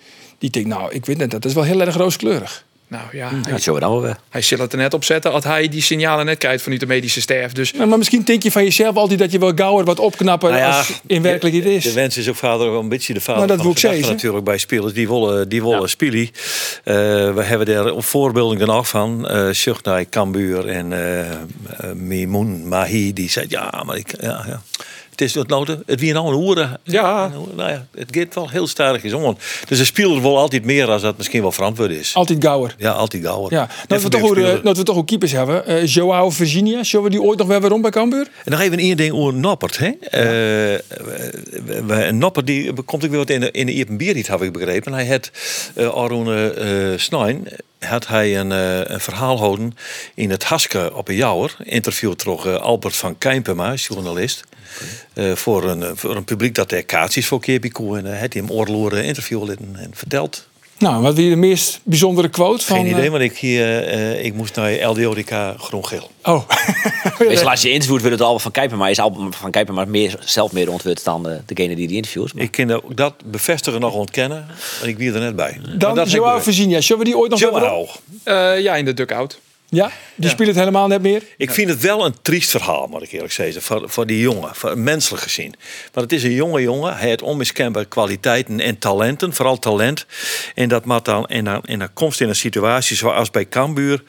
[0.45, 2.65] Die denkt, nou, ik weet net, dat is wel heel erg rooskleurig.
[2.89, 4.17] Nou ja, Dat hij, zullen we dan wel weer.
[4.29, 6.87] hij zal het er net op zetten als hij die signalen net krijgt vanuit de
[6.87, 7.53] medische staf.
[7.53, 10.51] Dus Nou, maar misschien denk je van jezelf altijd dat je wel gauwer wat opknappen
[10.51, 11.93] Nou ja, als in werkelijkheid De is.
[11.95, 14.05] wens is ook vader wel een beetje de vader Maar dat van wil ik gedachten
[14.05, 14.17] zeggen.
[14.17, 16.31] natuurlijk bij spelers die willen, die willen spelen.
[16.85, 16.95] Eh,
[17.35, 19.29] we hebben daar voorbeelden af van.
[19.29, 20.93] eh Sjuchtnij, Cambuur en
[21.95, 23.13] Mimoun Mahi.
[23.13, 24.63] Die zei ja, maar ik, ja, ja.
[25.15, 25.79] Het is wat nodig.
[25.87, 26.81] Het wie nou een oeren.
[26.83, 27.31] Ja.
[27.55, 29.37] Nou ja, het gaat wel heel sterk is om.
[29.69, 32.15] Dus een speler wil altijd meer als dat misschien wel verantwoord is.
[32.15, 32.75] Altijd gauwer.
[32.79, 33.53] Ja, altijd gauwer.
[33.53, 35.67] Ja, dat we, toch ook, eh, dat we toch ook keepers hebben.
[35.67, 38.29] Eh Joao Virginia, zullen we die ooit nog wel weer rond bij Cambuur?
[38.45, 39.79] En nog even één ding over Noppert.
[39.79, 39.87] Hè?
[39.89, 40.21] Eh,
[41.65, 44.93] we- we- Noppert die komt ook weer wat in de, in de heb ik begrepen.
[44.93, 45.31] Hij had
[45.77, 49.77] uh, Arun uh, Snijn had hij een, eh, een verhaal houden
[50.15, 51.57] in het Haske op een Jouwer.
[51.65, 54.45] Interview toch eh, Albert van Kijpema, journalist.
[55.13, 57.95] Eh, voor, een, voor een publiek dat er kaartjes voor Kepico.
[57.95, 60.47] En uh, hij hem oorloren interview en, en verteld.
[60.79, 62.77] Nou, wat weer de meest bijzondere quote van...
[62.77, 66.11] Geen idee, eh, want ik, hier, eh, ik moest naar LDODK groen-geel.
[66.23, 66.49] Oh,
[67.19, 69.89] Meestal als je interviewt wordt het Albert van Kijpen, maar is Albert van Kijpen maar
[69.89, 72.33] meer, zelf meer ontwikt dan de, degene die die interviews.
[72.33, 74.47] Maar Ik kan ook dat bevestigen nog ontkennen,
[74.79, 75.61] want ik wie er net bij.
[75.79, 77.51] Dan Joao Virginia, zullen we die ooit nog wel?
[77.51, 77.87] Joao.
[78.25, 79.41] eh, ja, in de dugout.
[79.75, 81.23] Ja, die speelt het helemaal net meer.
[81.37, 84.55] Ik vind het wel een triest verhaal, moet ik eerlijk zeggen, voor, voor die jongen,
[84.55, 85.55] voor, menselijk gezien.
[85.93, 90.07] Want het is een jonge jongen, hij heeft onmiskenbare kwaliteiten en talenten, vooral talent.
[90.55, 94.03] En dat maakt dan, en dan, en dan komt in een situatie zoals bij Cambuur.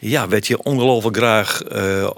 [0.00, 2.10] Ja, werd je ongelooflijk graag eh, eh,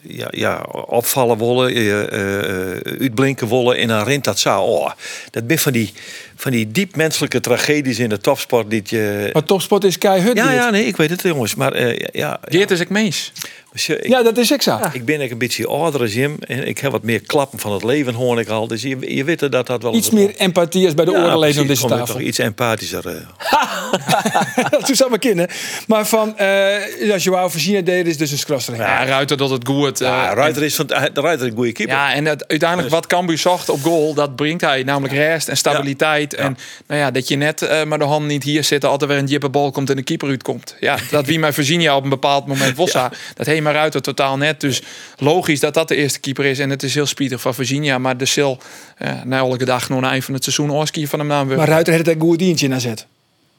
[0.00, 3.76] ja, ja, opvallen willen, eh, eh, uitblinken willen.
[3.76, 4.60] En dan rent dat zo.
[4.60, 4.90] Oh,
[5.30, 5.92] dat ben van die,
[6.40, 8.70] van die diep menselijke tragedies in de topsport.
[8.70, 9.30] Die je...
[9.32, 10.36] Maar topsport is keihard.
[10.36, 10.54] Ja, dit.
[10.54, 11.54] ja, nee, ik weet het jongens.
[11.54, 13.32] Maar eh, ja, Geert is ik mens.
[13.72, 14.78] ja, ik, ja, dat is ik zo.
[14.92, 16.36] ik ben een beetje ouder als Jim.
[16.46, 18.66] En ik heb wat meer klappen van het leven, hoor ik al.
[18.68, 19.94] Dus je, je weet dat dat wel...
[19.94, 22.06] Iets meer empathie als bij de ja, oorleden op deze tafel.
[22.06, 23.06] toch iets empathischer.
[23.06, 24.70] eh.
[24.70, 25.48] dat zou maar kennen.
[25.86, 28.76] Maar van, eh ja, Joao Virginia deed is dus een scrosser.
[28.76, 30.00] Ja, Ruiter dat het goed.
[30.00, 31.94] eh, Ja, Ruiter is van de Ruiter is een goede keeper.
[31.94, 34.82] Ja, en het, uiteindelijk wat Cambuur zocht op goal, dat brengt hij.
[34.82, 36.27] Namelijk rest en stabiliteit.
[36.34, 39.18] En nou ja, dat je net eh maar de hand niet hier zit, altijd weer
[39.20, 40.76] een jippe bal komt en de keeper uitkomt.
[40.80, 43.12] Ja, dat wie mij Virginia op een bepaald moment Vossa.
[43.34, 44.60] Dat heet maar Ruiter totaal net.
[44.60, 44.82] Dus
[45.16, 46.58] logisch dat dat de eerste keeper is.
[46.58, 47.98] En het is heel spietig van Virginia.
[47.98, 48.52] Maar de Sil,
[48.98, 51.56] uh, na elke dag nog een eind van het seizoen Orski van hem naam weer.
[51.56, 53.06] Maar Ruiter heeft het een goed dientje naar zet.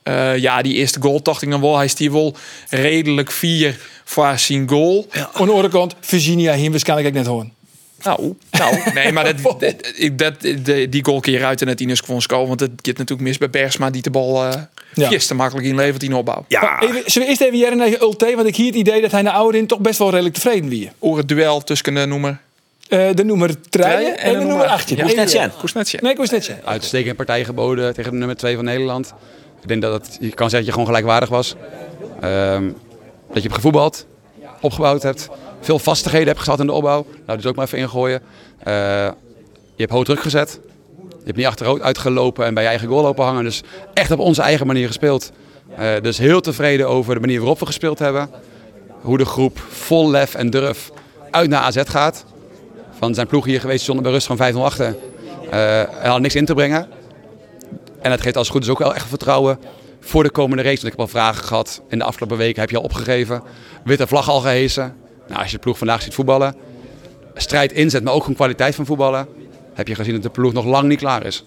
[0.04, 1.76] Uh, ja, die eerste goal dacht ik dan wel.
[1.76, 2.36] Hij is die wel
[2.70, 5.08] redelijk vier voor zijn goal.
[5.12, 5.30] Ja.
[5.34, 7.54] Aan de andere kant, Virginia hier waarschijnlijk net hoorn.
[8.04, 9.60] Nou, nou, nee, maar dat,
[10.18, 10.42] dat,
[10.92, 12.48] die goal keer uit en het Ines gewoon scoren.
[12.48, 14.54] Want het gaat natuurlijk mis bij Bergsma die de bal uh,
[14.94, 15.18] ja.
[15.18, 16.46] te makkelijk inlevert in opbouw.
[16.48, 16.82] Ja.
[16.82, 18.34] Even, zullen we eerst even jaren naar Ulte?
[18.36, 20.92] Want ik hier het idee dat hij naar Ouderin toch best wel redelijk tevreden wie.
[21.00, 22.40] Over het duel tussen de noemer...
[22.90, 24.98] Uh, de nummer 3 en, en, de nummer 18.
[24.98, 25.04] Ja.
[25.04, 25.52] Koesnetje.
[25.60, 26.00] Koesnetje.
[26.02, 26.56] Nee, Koesnetje.
[26.64, 29.14] Uitstekende partij geboden tegen de nummer 2 van Nederland.
[29.62, 31.56] Ik denk dat het, je kan zeggen dat je gewoon gelijkwaardig was.
[32.24, 32.76] Um,
[33.28, 34.06] dat je hebt gevoetbald,
[34.62, 37.06] opgebouwd hebt, veel vastigheden hebt gehad in de opbouw.
[37.26, 38.22] Nou, dus ook maar even ingooien.
[38.68, 38.74] Uh,
[39.76, 40.60] je hebt hoog druk gezet.
[41.10, 43.44] Je hebt niet achteruit uitgelopen en bij je eigen goal lopen hangen.
[43.44, 45.32] Dus echt op onze eigen manier gespeeld.
[45.80, 48.30] Uh, dus heel tevreden over de manier waarop we gespeeld hebben.
[49.02, 50.92] Hoe de groep vol lef en durf
[51.32, 52.26] uit naar AZ gaat.
[52.98, 54.96] Van zijn ploeg hier geweest zonder bij rust van 5-0 achter.
[55.50, 56.88] En had niks in te brengen.
[58.02, 59.60] En het geeft als goed is ook wel echt vertrouwen
[60.00, 60.76] voor de komende race.
[60.76, 62.62] Want ik heb al vragen gehad in de afgelopen weken.
[62.62, 63.44] Heb je al opgegeven?
[63.84, 64.96] Witte vlag al gehesen?
[65.30, 66.56] Nou, als je de ploeg vandaag ziet voetballen.
[67.34, 69.28] Strijd inzet, maar ook gewoon kwaliteit van voetballen.
[69.74, 71.44] Heb je gezien dat de ploeg nog lang niet klaar is.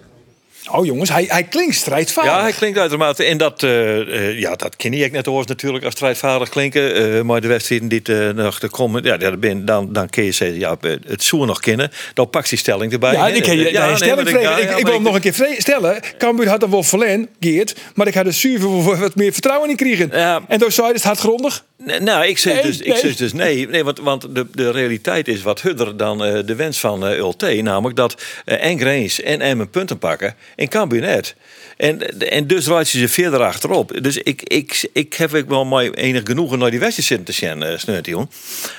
[0.71, 2.33] Oh jongens, hij, hij klinkt strijdvaardig.
[2.33, 3.25] Ja, hij klinkt uitermate.
[3.25, 6.95] En dat, eh, eh, ja, dat ken ik net oors natuurlijk als strijdvaardig klinken.
[6.95, 10.33] Eh, maar de wedstrijden die nog te komen, ja, dat ben, dan, dan kun je
[10.33, 11.91] zeggen, ja, het zoer nog kennen.
[12.15, 13.13] Dan pakt die stelling erbij.
[13.13, 14.51] Ja, ik, je, ja, nee, stelling maar vregen.
[14.51, 16.01] ja, ik, ja, ik maar wil hem nog een keer stellen.
[16.19, 17.75] Cambuur had er wel verlen, Geert.
[17.95, 20.13] Maar ik had er zuur wat meer vertrouwen in kregen.
[20.49, 21.65] En toen zei het hardgrondig.
[22.01, 22.97] Nou, ik zeg Nee, dus, ik nee.
[22.97, 23.69] zeg dus nee.
[23.69, 27.61] nee want, want de, de realiteit is wat hudder dan de wens van eh Ulte.
[27.63, 31.35] Namelijk dat eh en Grains en Emmen punten pakken en Cambuur net.
[31.77, 33.99] En, en dus draait ze ze verder achterop.
[34.03, 37.33] Dus ik, ik, ik heb ook wel maar enig genoegen naar die wedstrijd zitten te
[37.33, 38.31] zien, uh, Sneution.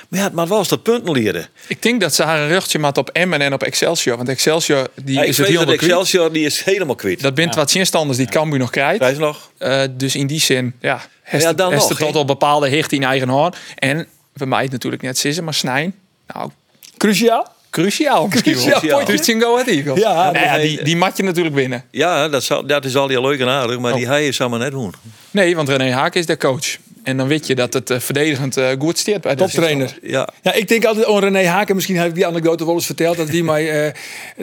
[0.08, 1.46] Maar ja, maar wel eens dat punten leren.
[1.66, 4.16] Ik denk dat ze haar een rugtje maakt op Emmen en op Excelsior.
[4.16, 5.80] Want Excelsior die Ja, ik is het dat kwijt.
[5.80, 7.20] Excelsior die is helemaal kwijt.
[7.20, 8.98] Dat bent wat zinstanders die Cambuur nog krijgt.
[8.98, 9.50] Prijs nog?
[9.58, 12.68] Eh, dus in die zin, ja, heeft Ja, het- dan nog, het tot op bepaalde
[12.68, 13.56] hicht in eigen hand.
[13.74, 15.94] En we mij het natuurlijk net sissen, maar Snijn,
[16.26, 16.50] nou,
[16.96, 17.53] Cruciaal.
[17.82, 19.04] Cruciaal misschien Cruciaal wel.
[19.04, 19.98] Christian Go Ahead Eagles.
[20.00, 21.84] Ja, Nou ja, die, die mat je natuurlijk winnen.
[21.90, 23.78] Ja, dat, zal, dat is al heel leuk en aardig.
[23.78, 23.96] Maar Oh.
[23.98, 24.94] die hij zou maar net doen.
[25.30, 26.76] Nee, want René Haak is de coach.
[27.04, 29.98] En dan weet je dat het eh, verdedigend eh, goed steert bij de Toptrainer.
[30.02, 30.28] Ja.
[30.42, 31.74] Ja, ik denk altijd aan René Haken.
[31.74, 33.16] Misschien heb ik die anekdote wel eens verteld.
[33.16, 33.92] Dat wie mij, eh,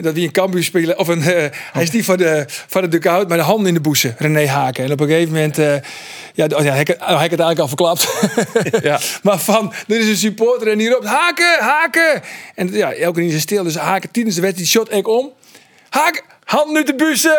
[0.02, 0.98] dat wie een Cambuur spelen.
[0.98, 3.80] Of een, hij is niet van de, van de dugout, maar de handen in de
[3.80, 4.14] boezen.
[4.18, 4.84] René Haken.
[4.84, 5.58] En op een gegeven moment.
[5.58, 5.74] eh,
[6.34, 8.08] ja, oh ja, hij, hij had het eigenlijk al verklapt.
[8.82, 9.00] Ja.
[9.22, 12.22] maar van, er is een supporter en die roept: Haken, Haken.
[12.54, 13.64] En ja, elke keer is het stil.
[13.64, 15.30] Dus Haken tijdens de wedstrijd shot ik om.
[15.88, 16.22] Haken,
[16.52, 17.38] handen uit de bussen.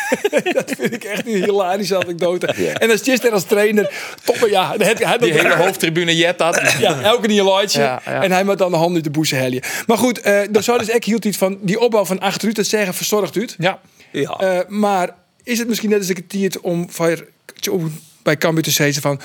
[0.58, 2.46] dat vind ik echt een hilarische anekdote.
[2.46, 3.92] En als Chester als trainer.
[4.24, 4.76] Toppen, ja.
[4.76, 6.74] Dan heb je, hij Die hele hoofdtribune jet dat.
[6.78, 7.32] ja, elke.
[7.32, 8.22] Ja, ja.
[8.22, 9.62] En hij moet dan de hand uit de boezen heljen.
[9.86, 12.56] Maar goed, eh dan zou dus echt hield iets van die opbouw van achteruit.
[12.56, 13.54] Dat zeggen verzorgd uit.
[13.58, 13.80] Ja.
[14.12, 14.30] Ja.
[14.38, 16.88] Eh, maar is het misschien net als ik het tiert om
[18.22, 19.20] bij Cambuur te zeggen van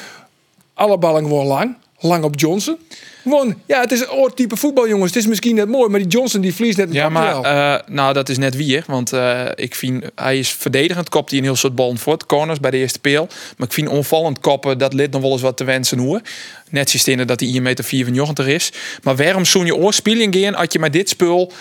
[0.74, 1.78] alle ballen gewoon lang.
[2.00, 2.78] Lang op Johnson.
[3.24, 5.14] Gewoon, ja, het is een oortype voetbal, jongens.
[5.14, 7.88] Het is misschien net mooi, maar die Johnson die verliest net een Ja, maar eh,
[7.88, 8.82] nou, dat is net wie.
[8.86, 12.26] Want eh, ik vind, hij is verdedigend, kopt hij een heel soort ballen voort.
[12.26, 13.28] Corners bij de eerste peel.
[13.58, 16.22] Maar ik vind onvallend koppen, dat lid nog wel eens wat te wensen hoor.
[16.70, 18.72] Net ziet dat hij 1 meter 94 is.
[19.04, 21.52] Maar waarom zo'n je oorspieling gaan als je met dit spul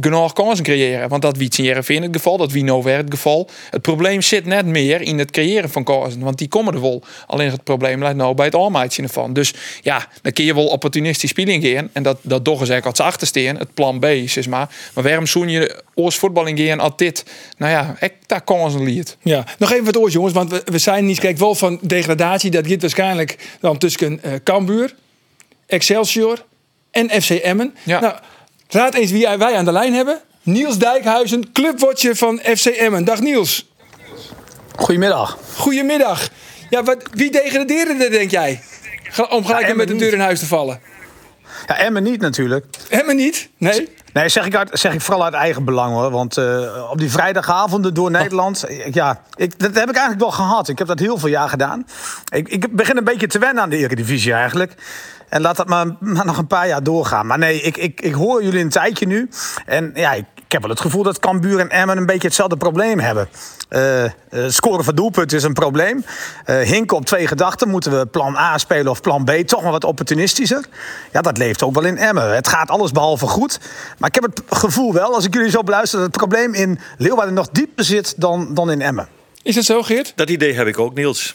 [0.00, 1.08] genoeg kansen creëren?
[1.08, 3.48] Want dat wie in Jereveen het geval, dat wie nou het geval.
[3.70, 6.20] Het probleem zit net meer in het creëren van kansen.
[6.20, 7.02] Want die komen er wel.
[7.26, 9.32] Alleen het probleem ligt nou bij het almaatje ervan.
[9.32, 11.90] Dus ja, dan kun je wel opportunistisch spelen gaan.
[11.92, 13.56] En dat, dat doch is eigenlijk wat ze achtersteen.
[13.56, 14.68] Het plan B, zeg maar.
[14.94, 17.24] Maar waarom zoen je oors voetballing gaan als dit?
[17.56, 19.16] Nou ja, ik, daar kansen liet.
[19.22, 20.34] Ja, nog even wat oors, jongens.
[20.34, 22.50] Want we, we zijn niet, kijk, wel van degradatie.
[22.50, 24.94] Dat gaat waarschijnlijk dan tussen eh Cambuur,
[25.66, 26.44] Excelsior
[26.90, 27.74] en FC Emmen.
[27.82, 28.00] Ja.
[28.00, 28.14] Nou,
[28.68, 30.20] raad eens wie wij aan de lijn hebben.
[30.42, 33.04] Niels Dijkhuizen, clubwatcher van FC Emmen.
[33.04, 33.68] Dag Niels.
[34.76, 35.38] Goedemiddag.
[35.56, 36.28] Goedemiddag.
[36.70, 38.60] Ja, wat, wie degradeerde er, denk jij?
[39.30, 40.80] Om gelijk Ja, met de deur in huis te vallen.
[41.66, 42.64] Ja, Emmen niet natuurlijk.
[42.88, 43.48] Emmen niet?
[43.58, 43.88] Nee?
[44.12, 46.10] Nee, zeg ik, uit, zeg ik vooral uit eigen belang hoor.
[46.10, 50.30] Want eh, op die vrijdagavonden door Nederland, ik- ja, ik, dat heb ik eigenlijk wel
[50.30, 50.68] gehad.
[50.68, 51.86] Ik heb dat heel veel jaar gedaan.
[52.32, 54.72] Ik, ik begin een beetje te wennen aan de Eredivisie eigenlijk.
[55.28, 57.26] En laat dat maar, maar nog een paar jaar doorgaan.
[57.26, 59.28] Maar nee, ik, ik, ik hoor jullie een tijdje nu.
[59.66, 62.56] En ja, ik, ik heb wel het gevoel dat Cambuur en Emmen een beetje hetzelfde
[62.56, 63.28] probleem hebben.
[63.68, 64.10] Eh, eh,
[64.46, 66.04] scoren van doelpunten is een probleem.
[66.44, 67.68] Eh hinken op twee gedachten.
[67.68, 69.30] Moeten we plan A spelen of plan B?
[69.30, 70.64] Toch wel wat opportunistischer.
[71.12, 72.34] Ja, dat leeft ook wel in Emmen.
[72.34, 73.60] Het gaat alles behalve goed.
[73.98, 75.98] Maar ik heb het gevoel wel, als ik jullie zo beluister...
[75.98, 79.08] dat het probleem in Leeuwarden nog dieper zit dan, dan in Emmen.
[79.42, 80.12] Is dat zo, Geert?
[80.16, 81.34] Dat idee heb ik ook, Niels.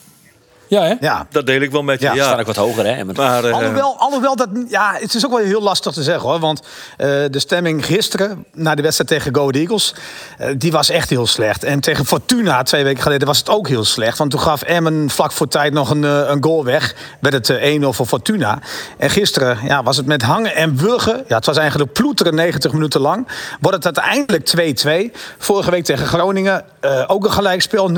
[0.73, 0.93] Ja, hè?
[0.99, 1.27] Ja.
[1.29, 2.05] Dat deel ik wel met je.
[2.05, 3.03] Ja, Ja, Staan ook wat hoger, hè?
[3.03, 6.39] Maar, eh, Alhoewel, alhoewel dat, ja, het is ook wel heel lastig te zeggen hoor.
[6.39, 6.62] Want
[6.97, 9.93] eh, de stemming gisteren na de wedstrijd tegen Go Eagles,
[10.38, 11.63] eh, die was echt heel slecht.
[11.63, 14.17] En tegen Fortuna twee weken geleden was het ook heel slecht.
[14.17, 16.95] Want toen gaf Emmen vlak voor tijd nog een, een goal weg.
[17.19, 18.59] Werd het eh, 1-0 voor Fortuna.
[18.97, 21.23] En gisteren ja, was het met hangen en wurgen.
[21.27, 23.27] Ja, het was eigenlijk ploeteren 90 minuten lang.
[23.59, 25.17] Wordt het uiteindelijk 2-2.
[25.38, 27.93] Vorige week tegen Groningen eh, ook een gelijkspel 0-0.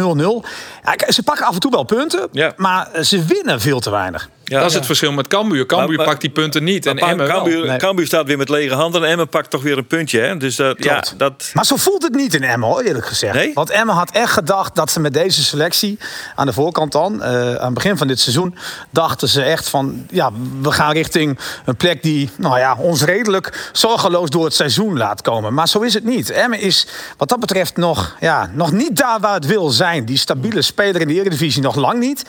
[0.84, 2.54] Ja, kijk, ze pakken af en toe wel punten, Ja.
[2.66, 4.30] Maar ze winnen veel te weinig.
[4.46, 4.60] Ja.
[4.60, 5.66] dat is het verschil met Cambuur.
[5.66, 6.86] Cambuur pakt die punten niet.
[6.86, 7.28] En Emmen.
[7.28, 7.78] Cambuur, Nee.
[7.78, 10.20] Cambuur staat weer met lege handen en Emmen pakt toch weer een puntje.
[10.20, 10.38] Hè?
[10.38, 11.14] Dus dat, ja, Klopt.
[11.18, 13.34] dat, Maar zo voelt het niet in Emmen, hoor, eerlijk gezegd.
[13.34, 13.52] Nee?
[13.54, 15.98] Want Emmen had echt gedacht dat ze met deze selectie...
[16.36, 18.56] aan de voorkant dan, eh, aan het begin van dit seizoen...
[18.90, 20.32] dachten ze echt van, ja,
[20.62, 22.04] we gaan richting een plek...
[22.04, 25.54] die nou ja, ons redelijk zorgeloos door het seizoen laat komen.
[25.54, 26.30] Maar zo is het niet.
[26.30, 30.06] Emmen is wat dat betreft nog, ja, nog niet daar waar het wil zijn.
[30.06, 32.26] Die stabiele speler in de Eredivisie nog lang niet.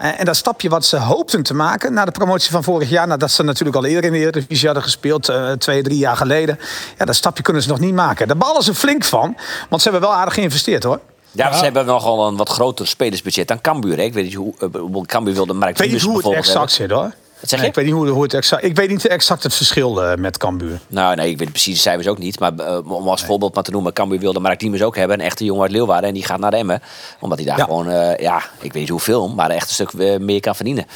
[0.00, 3.06] Eh, en dat stapje wat ze hoopten te maken na de promotie van vorig jaar...
[3.06, 5.28] nadat ze natuurlijk al eerder in de Eredivisie hadden gespeeld...
[5.28, 6.58] eh, twee, drie jaar geleden.
[6.98, 8.28] Ja, dat stapje kunnen ze nog niet maken.
[8.28, 9.36] Daar ballen ze flink van,
[9.68, 11.00] want ze hebben wel aardig geïnvesteerd hoor.
[11.32, 13.96] Ja, ze hebben nogal een wat groter spelersbudget dan Cambuur.
[13.96, 14.02] Hè?
[14.02, 16.72] Ik weet niet hoe uh, Cambuur wil de markt Ik weet niet hoe het exact
[16.72, 17.12] zit hoor.
[17.40, 17.66] Wat zeg Nee, je?
[17.66, 18.64] ik weet niet hoe, hoe het exact.
[18.64, 20.80] Ik weet niet exact het verschil eh, met Cambuur.
[20.88, 22.38] Nou, nee, ik weet precies de cijfers ook niet.
[22.40, 25.18] Maar eh, om als voorbeeld maar te noemen, Cambuur wilde Mark Diemers ook hebben.
[25.20, 26.08] Een echte jongen uit Leeuwarden.
[26.08, 26.82] En die gaat naar Emmen.
[27.20, 27.64] Omdat hij daar Ja.
[27.64, 30.86] gewoon, eh, ja, ik weet niet hoeveel, maar echt een stuk meer kan verdienen.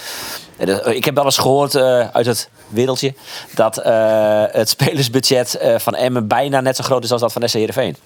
[0.85, 3.15] Ik heb wel eens gehoord eh, uit het wereldje
[3.55, 3.75] dat
[4.53, 7.97] het spelersbudget van Emmen bijna net zo groot is als dat van SC Heerenveen.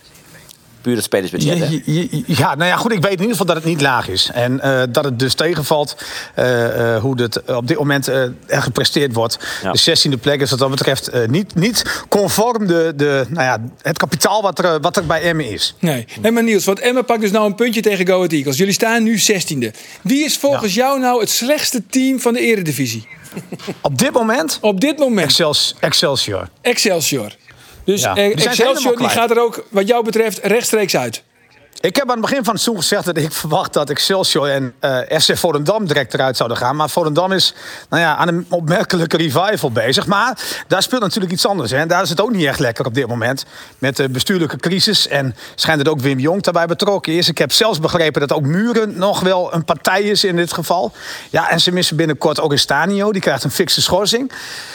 [0.80, 1.80] Puur het spelersbudget, hè?
[2.26, 2.92] Ja, nou ja, goed.
[2.92, 4.30] Ik weet in ieder geval dat het niet laag is.
[4.32, 5.96] En eh, dat het dus tegenvalt
[6.34, 9.38] eh, eh, hoe het op dit moment er gepresteerd wordt.
[9.62, 9.72] Ja.
[9.72, 13.60] De 16e plek is wat dat betreft eh, niet, niet conform de, de, nou ja,
[13.82, 15.74] het kapitaal wat er, wat er bij Emmen is.
[15.78, 16.06] Nee.
[16.20, 18.56] nee, maar Niels, want Emma pakt dus nou een puntje tegen Go Ahead Eagles.
[18.56, 19.76] Jullie staan nu 16e.
[20.02, 23.08] Wie is volgens jou nou het slechtste team van de eredivisie?
[23.80, 26.48] Op dit moment Op dit moment Excels, Excelsior.
[26.60, 27.32] Excelsior.
[27.88, 28.14] Dus Ja.
[28.16, 31.22] eh, Excelsior die gaat er ook, wat jou betreft, rechtstreeks uit.
[31.80, 34.74] Ik heb aan het begin van het seizoen gezegd dat ik verwacht dat Excelsior en
[34.80, 36.76] eh SC Volendam direct eruit zouden gaan.
[36.76, 37.54] Maar Volendam is
[37.88, 40.06] nou ja, aan een opmerkelijke revival bezig.
[40.06, 41.70] Maar daar speelt natuurlijk iets anders.
[41.70, 41.86] Hè.
[41.86, 43.44] Daar is het ook niet echt lekker op dit moment.
[43.78, 45.08] Met de bestuurlijke crisis.
[45.08, 47.28] En schijnt het ook Wim Jong daarbij betrokken is.
[47.28, 50.92] Ik heb zelfs begrepen dat ook Muren nog wel een partij is in dit geval.
[51.30, 53.12] Ja, en ze missen binnenkort ook Estanio.
[53.12, 54.32] Die krijgt een fikse schorsing.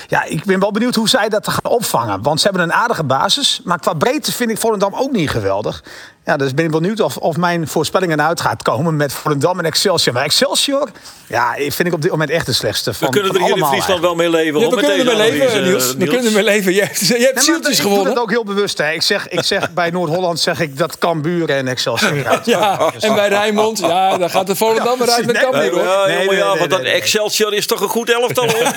[0.07, 2.21] Ja, ik ben wel benieuwd hoe zij dat gaan opvangen.
[2.21, 3.61] Want ze hebben een aardige basis.
[3.63, 5.83] Maar qua breedte vind ik Volendam ook niet geweldig.
[6.25, 9.65] Ja, dus ben ik benieuwd of, of mijn voorspellingen uit gaat komen met Volendam en
[9.65, 10.13] Excelsior.
[10.13, 10.89] Maar Excelsior,
[11.27, 13.57] ja, vind ik op dit moment echt de slechtste van We kunnen van er hier
[13.57, 14.59] in Friesland wel mee leven.
[14.59, 15.93] Ja, we met kunnen deze ermee leven, Niels.
[15.95, 16.73] We kunnen ermee leven.
[16.73, 18.13] Je hebt, je hebt Nee, maar zieltjes ik doe gewonnen.
[18.13, 18.77] het ook heel bewust.
[18.77, 18.91] Hè.
[18.91, 23.15] Ik zeg, ik zeg bij Noord-Holland zeg ik dat Cambuur en Excelsior eruit Ja, en
[23.15, 25.83] bij Rijnmond, ja, dan gaat de Volendam weer uit met Nee, Cambuur, hoor.
[25.83, 27.01] Ja, Nee, jongen, nee, ja, nee, want dat nee, nee.
[27.01, 28.71] Excelsior is toch een goed elftal hoor.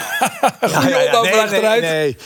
[0.70, 1.60] Goeie opbouw van nee.
[1.60, 2.16] Nee, nee,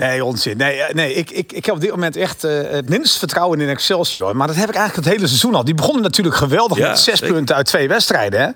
[0.00, 0.56] nee, onzin.
[0.56, 3.60] Nee, eh, nee ik, ik, ik heb op dit moment echt eh, het minste vertrouwen
[3.60, 4.36] in Excelsior.
[4.36, 5.64] Maar dat heb ik eigenlijk het hele seizoen al.
[5.64, 7.34] Die begonnen natuurlijk geweldig Ja, met zes zeker.
[7.34, 8.40] punten uit twee wedstrijden.
[8.40, 8.48] Hè?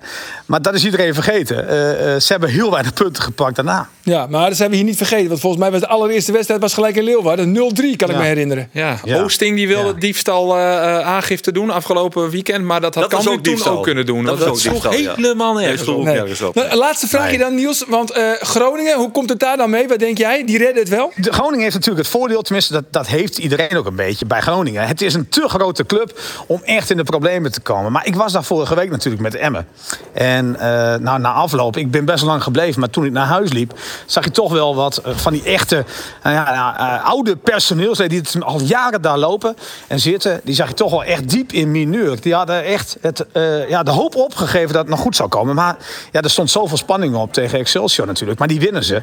[0.45, 1.67] Maar dat is iedereen vergeten.
[1.69, 3.89] Eh, eh, ze hebben heel weinig punten gepakt daarna.
[4.03, 5.27] Ja, maar dat zijn we hier niet vergeten.
[5.27, 7.51] Want volgens mij was de allereerste wedstrijd was gelijk in Leeuwarden.
[7.53, 8.69] 0-3 kan ik me herinneren.
[8.71, 9.21] Ja, Ja.
[9.21, 9.99] Oosting die wilde Ja.
[9.99, 12.63] diefstal eh, eh, aangifte doen afgelopen weekend.
[12.65, 13.77] Maar dat had Dat Cambuur ook toen diefstal.
[13.77, 14.23] ook kunnen doen.
[14.25, 15.13] Dat Dat, was ook sloeg diefstal, ja.
[15.15, 16.55] helemaal Nee, nergens op.
[16.55, 17.83] Nou, laatste vraagje dan, Niels.
[17.87, 19.87] Want eh, Groningen, hoe komt het daar dan mee?
[19.87, 20.43] Wat denk jij?
[20.45, 21.11] Die redden het wel?
[21.15, 24.41] De Groningen heeft natuurlijk het voordeel, tenminste dat, dat heeft iedereen ook een beetje bij
[24.41, 24.87] Groningen.
[24.87, 27.91] Het is een te grote club om echt in de problemen te komen.
[27.91, 29.67] Maar ik was daar vorige week natuurlijk met Emmen.
[30.13, 30.67] En eh,
[30.99, 33.73] nou, na afloop, ik ben best lang gebleven, maar toen ik naar huis liep,
[34.05, 35.85] zag je toch wel wat eh, van die echte
[36.23, 39.55] nou ja, nou, eh, oude personeelsleden die het al jaren daar lopen
[39.87, 40.41] en zitten.
[40.43, 42.21] Die zag je toch wel echt diep in mineur.
[42.21, 43.25] Die hadden echt het,
[43.69, 45.55] ja, de hoop opgegeven dat het nog goed zou komen.
[45.55, 45.77] Maar
[46.11, 48.39] ja, er stond zoveel spanning op tegen Excelsior natuurlijk.
[48.39, 49.01] Maar die winnen ze.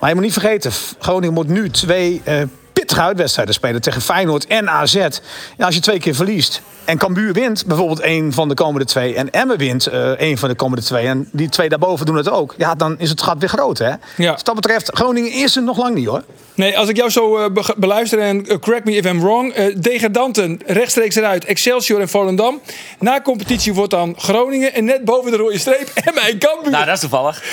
[0.00, 4.46] Maar je moet niet vergeten, Groningen moet nu twee eh, pittige uitwedstrijden spelen tegen Feyenoord
[4.46, 4.94] en AZ.
[4.94, 9.14] Ja, als je twee keer verliest en Cambuur wint bijvoorbeeld één van de komende twee...
[9.14, 11.06] en Emmen wint eh één van de komende twee...
[11.06, 12.54] en die twee daarboven doen het ook...
[12.56, 13.92] ja, dan is het gat weer groot, hè?
[14.16, 14.32] Ja.
[14.32, 16.22] Dus dat betreft, Groningen is er nog lang niet, hoor.
[16.54, 19.52] Nee, als ik jou zo eh, be- beluister en eh, correct me if I'm wrong.
[19.52, 21.44] eh, degradanten rechtstreeks eruit.
[21.44, 22.60] Excelsior en Volendam.
[22.98, 24.74] Na competitie wordt dan Groningen.
[24.74, 26.70] En net boven de rode streep en mijn Cambuur.
[26.70, 27.42] Nou, dat is toevallig.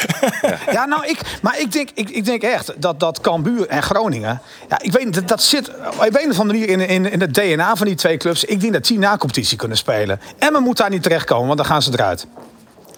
[0.71, 4.41] Ja, nou, ik, maar ik denk, ik, ik denk echt dat, dat Cambuur en Groningen...
[4.69, 7.21] Ja, ik weet niet, dat, dat zit op een of andere manier in, in, in
[7.21, 8.43] het DNA van die twee clubs.
[8.43, 10.19] Ik denk dat die na competitie kunnen spelen.
[10.39, 12.27] Emmen moet daar niet terechtkomen, want dan gaan ze eruit.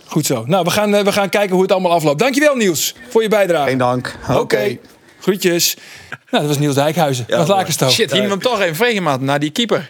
[0.06, 0.44] Goed zo.
[0.46, 2.20] Nou, we gaan, eh, we gaan kijken hoe het allemaal afloopt.
[2.20, 3.70] Dankjewel Niels voor je bijdrage.
[3.70, 4.16] Geen dank.
[4.30, 4.78] Oké.
[5.20, 5.76] Groetjes.
[6.10, 7.26] Nou, dat was Niels Dijkhuizen.
[7.28, 7.92] Ja, Lakenstoot.
[7.92, 9.90] Shit, hier hem toch even vregen, maat, naar die keeper.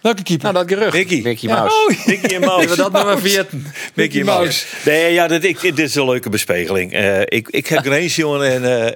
[0.00, 0.52] Welke keeper?
[0.52, 0.96] Nou, dat gerucht.
[0.96, 1.20] Mickey.
[1.22, 1.74] Mickey Ja, Mouse.
[1.76, 2.76] oh, Mickey en Mouse.
[2.76, 3.66] Dat nummer 14?
[3.94, 4.64] Mickey Mouse.
[4.84, 6.92] Nee, ja, dat, ik, dit is een leuke bespegeling.
[6.92, 8.92] Eh, ik, ik heb Grace, jongen, en eh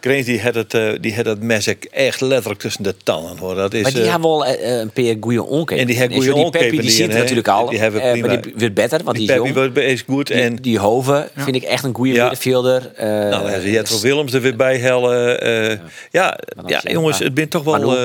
[0.00, 3.36] Grace die had, het, eh, die had het mes echt letterlijk tussen de tanden.
[3.36, 3.54] Hoor.
[3.54, 5.80] Dat is, Maar die hebben wel een paar goede onkepen.
[5.80, 7.68] En die hebben goede Die onkepen, Peppi die die zit en, natuurlijk al.
[7.68, 8.26] die hebben Eh, prima.
[8.26, 9.54] maar die wordt beter, want die, die is jong.
[9.54, 10.26] wordt- is goed.
[10.26, 12.20] Die, En die Hoven vind ik echt een goede Ja.
[12.20, 12.92] middenvelder.
[12.96, 15.40] Eh, nou, je het Willems er weer bij hellen.
[15.40, 15.78] eh,
[16.10, 17.24] ja, ja, jongens, ja.
[17.24, 18.04] het ben toch wel, eh,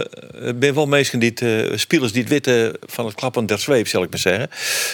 [0.55, 2.31] ben wel mensen die het, eh, spelers die het
[2.85, 4.49] van het klappen der zweep, zal ik maar zeggen.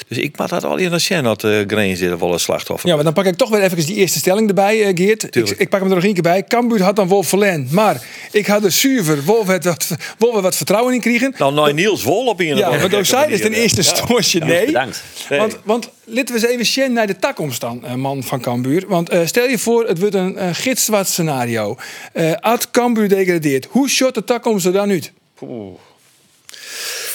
[0.08, 2.90] Dus ik maak dat al in de scène dat uh, Grace er wel een slachtoffer.
[2.90, 5.24] Ja, maar dan pak ik toch weer even die eerste stelling erbij, eh, Geert.
[5.24, 5.60] Ik, Tuurlijk.
[5.60, 6.44] ik pak hem er nog één keer bij.
[6.44, 7.68] Cambuur had dan Wolf Verlen.
[7.72, 11.34] Maar ik had er zuiver Wolf het wat, Wolf wat vertrouwen in kregen.
[11.38, 14.66] Nou, nou Niels Wol op in Ja, want ook zij is ten eerste stoortje nee.
[14.66, 15.04] Bedankt.
[15.30, 15.40] Nee.
[15.40, 18.84] Want, want laten we eens even zien naar de toekomst dan, eh, man van Cambuur.
[18.88, 21.78] Want eh, stel je voor, het wordt een, een gidswart scenario.
[22.14, 23.68] Eh Ad Cambuur degradeert.
[23.70, 25.12] Hoe short de toekomst er dan uit?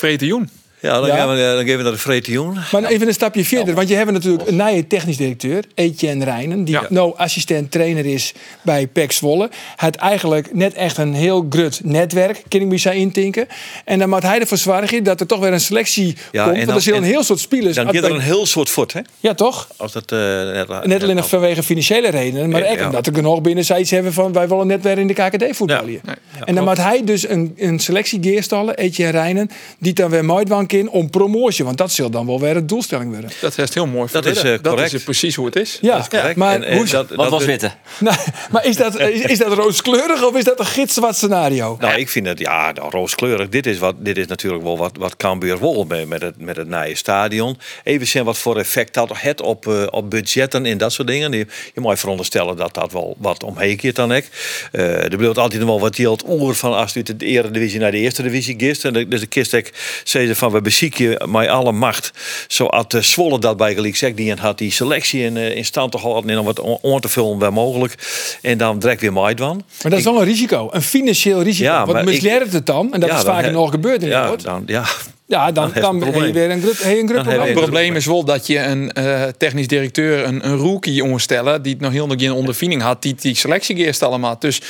[0.03, 0.49] Vretejoen.
[0.83, 1.17] Ja, dan, Ja.
[1.17, 2.57] Gaan we, eh, dan geven we naar de Vreetioen.
[2.73, 6.65] Maar even een stapje verder, want je hebt natuurlijk een nieuwe technisch directeur, Etienne Rijnen,
[6.65, 6.87] die Ja.
[6.89, 9.49] nou assistent trainer is bij PEC Zwolle.
[9.51, 13.47] Hij had eigenlijk net echt een heel grut netwerk, kan ik me zo intinken.
[13.85, 16.75] En dan moet hij ervoor zorgen dat er toch weer een selectie komt, want dan-
[16.75, 17.75] er zijn een en heel soort spelers.
[17.77, 19.01] Dan gaat er een heel soort voet, hè?
[19.21, 19.69] Ja, toch?
[19.77, 23.41] Als dat, eh, net, Net alleen nog vanwege financiële redenen, maar echt omdat er genoeg
[23.41, 26.01] binnen zoiets hebben van wij willen net weer in de KKD voetballen.
[26.45, 30.25] En dan moet hij dus een, een selectie geerstallen, Etienne Rijnen, die dan weer
[30.73, 33.31] In om promotie, want dat zal dan wel weer de doelstelling worden.
[33.41, 34.93] Dat is heel mooi Dat is, eh, Dat correct.
[34.93, 35.79] is precies hoe het is.
[35.81, 36.37] Ja, correct.
[36.37, 37.71] maar En, hoe, dat- Wat dat- was witte?
[38.01, 38.17] nou,
[38.51, 41.77] maar is dat, is, is dat rooskleurig of is dat een gidswat scenario?
[41.81, 43.49] Nou, ik vind het, ja, nou, rooskleurig.
[43.49, 46.57] Dit is, wat, dit is natuurlijk wel wat, wat Cambuur wil met, met, het, met
[46.57, 47.59] het nieuwe stadion.
[47.85, 51.33] Even zien wat voor effect dat het op, eh, op budgetten en dat soort dingen.
[51.33, 54.29] Je, je moet veronderstellen dat dat wel wat omheen keert dan ik.
[54.73, 57.91] Eh er blijft altijd nog wel wat geld oer van als uit de eredivisie naar
[57.91, 58.85] de eerste divisie gist.
[58.85, 62.11] En de- dus de kist ik zei ze van we bezieken met alle macht.
[62.49, 64.17] Zoals de Zwolle dat bij gelijk zegt.
[64.17, 67.09] Die had die selectie in, eh, in stand toch al en dan wat on, te
[67.09, 67.95] vullen waar mogelijk.
[68.43, 69.57] En dan direct weer Maidwan.
[69.83, 71.69] Maar dat is wel een risico, een financieel risico.
[71.71, 74.29] Ja, Want maar misleert het dan, en dat Ja, is vaak nog gebeurd in ja,
[74.31, 74.45] Nederland.
[74.45, 74.85] dan, ja,
[75.27, 76.61] Ja, dan, dan dan heb je weer een
[77.07, 77.41] probleem.
[77.41, 81.73] Het probleem is wel dat je een eh, technisch directeur, een, een rookie onderstellen, die
[81.73, 84.37] het nog heel nog geen ondervinding had, die die selectie eerst allemaal.
[84.39, 84.61] Dus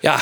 [0.00, 0.18] ja,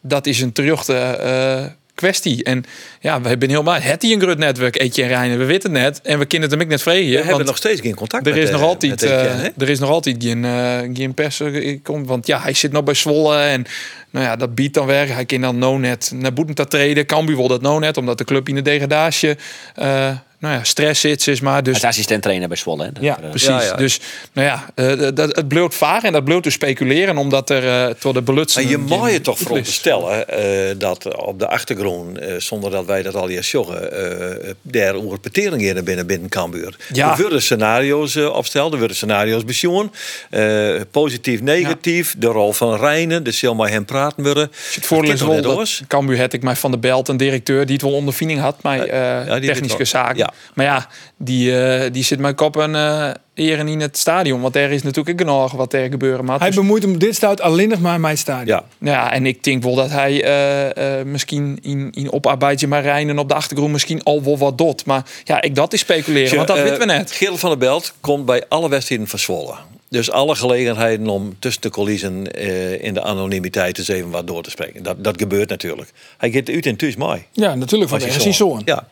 [0.00, 1.64] dat is een terugte eh,
[1.98, 2.44] kwestie.
[2.44, 2.64] En
[3.00, 5.74] ja, we hebben heel maar het hij een groot netwerk, Eetje en Reinen, we weten
[5.74, 6.00] het net.
[6.02, 7.20] En we kunnen het hem net vregen.
[7.20, 9.62] We hebben nog steeds geen contact er met is eh, nog altijd, met Etienne, eh,
[9.62, 11.40] er is nog altijd geen, eh geen pers.
[11.40, 13.66] eh, Want ja, hij zit nog bij Zwolle en
[14.10, 15.08] nou ja, dat biedt dan weg.
[15.08, 17.06] Hij kan dan no net naar Boetenta treden.
[17.06, 19.36] Cambuur wil dat no net, omdat de club in de degradatie
[19.74, 21.62] eh, nou ja, stress zit, is maar.
[21.62, 22.84] Dus Als assistent trainer bij Zwolle.
[22.84, 22.92] hè.
[22.92, 23.48] Dat, ja, eh, precies.
[23.48, 23.74] Ja, ja.
[23.74, 24.00] Dus
[24.32, 27.94] nou ja, eh, dat, het bloot vaar en dat bloot te speculeren, omdat er uh,
[27.94, 28.62] tot de belutsen.
[28.62, 32.86] Maar je mag je toch voor veronderstellen eh dat op de achtergrond, eh, zonder dat
[32.86, 36.76] wij dat al eens joggen, eh daar interpreteringen in binnen binnen Cambuur.
[36.92, 37.10] Ja.
[37.10, 39.92] Er worden scenario's opsteld, er worden scenario's bezoen.
[40.30, 44.50] eh positief, negatief, de rol van Rijnen, de maar hem praten worden.
[44.74, 45.64] Het voordeel is Dat wel?
[45.88, 48.80] Cambuur had ik mij van de Belt een directeur die het wel ondervinding had, maar
[48.80, 50.27] eh technische zaken.
[50.28, 50.52] Ja.
[50.54, 50.86] Maar ja,
[51.16, 55.20] die, eh, die zit mijn kop eh eren in het stadion, want er is natuurlijk
[55.20, 56.38] ook genoeg wat er gebeuren mag.
[56.38, 58.46] Hij Dus- bemoeit hem dit stout alleen nog maar het stadion.
[58.78, 62.82] Ja, Ja, en ik denk wel dat hij eh, eh, misschien in, in oparbeidje maar
[62.82, 64.84] Rijnen op de achtergrond misschien al wel wat dot.
[64.84, 67.12] Maar ja, ik dat is speculeren, want dat weten we net.
[67.12, 69.54] Geel van der Belt komt bij alle wedstrijden van Zwolle.
[69.90, 74.42] Dus alle gelegenheden om tussen de coulissen eh, in de anonimiteit eens even wat door
[74.42, 74.82] te spreken.
[74.82, 75.90] Dat, dat gebeurt natuurlijk.
[76.18, 77.24] Hij gaat uit en thuis mooi.
[77.32, 78.62] Ja, natuurlijk van de zoon.
[78.64, 78.88] Ja.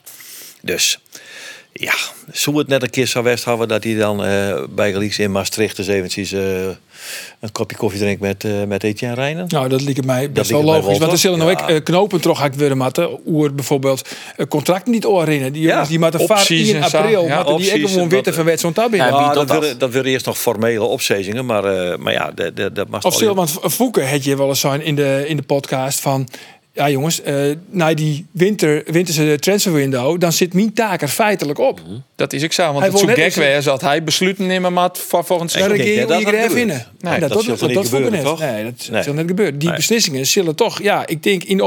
[0.62, 0.98] Dus
[1.80, 1.94] ja,
[2.32, 5.32] zou het net een keer zo west hebben dat hij dan eh, bij Gelieks in
[5.32, 6.40] Maastricht eens eventjes eh,
[7.40, 9.44] een kopje koffie drinkt met, eh met Etienne Rijnen?
[9.48, 10.98] Nou, dat lijkt mij best wel logisch.
[10.98, 11.46] Want er zullen toch?
[11.48, 11.74] nou ook Ja.
[11.74, 13.18] eh, knopen toch ik weer matten.
[13.26, 14.08] Oer bijvoorbeeld
[14.48, 15.52] contracten niet oorrinnen.
[15.52, 16.96] Die jongens Ja, die moeten vaak in zo.
[16.98, 17.24] april.
[17.26, 18.96] Ja, die ook gewoon van wat zo'n tab in.
[18.96, 19.60] Ja, Ja, dat, dat?
[19.60, 23.04] willen, dat willen eerst nog formele opzegingen, maar, eh, maar ja, dat, dat, dat mag
[23.04, 26.28] Of stil, want Voeken had je wel eens zijn in de, in de podcast van...
[26.76, 27.34] Ja jongens, eh
[27.70, 30.20] na die winter, winterse transfer window...
[30.20, 31.80] dan zit mijn taak er feitelijk op.
[32.16, 34.98] Dat is ik zo, want Hij het zo gek weer zat hij besluiten nemen maat
[34.98, 35.76] voor volgend seizoen.
[35.76, 36.86] kun je denk dat dat vinden.
[37.00, 38.24] Nee, dat, dat dat, dat, dat gebeuren, net.
[38.24, 38.40] toch?
[38.40, 39.02] Nee, dat Nee.
[39.02, 39.58] zal net gebeuren.
[39.58, 39.76] Die Nee.
[39.76, 40.82] beslissingen zullen toch...
[40.82, 41.60] Ja, ik denk in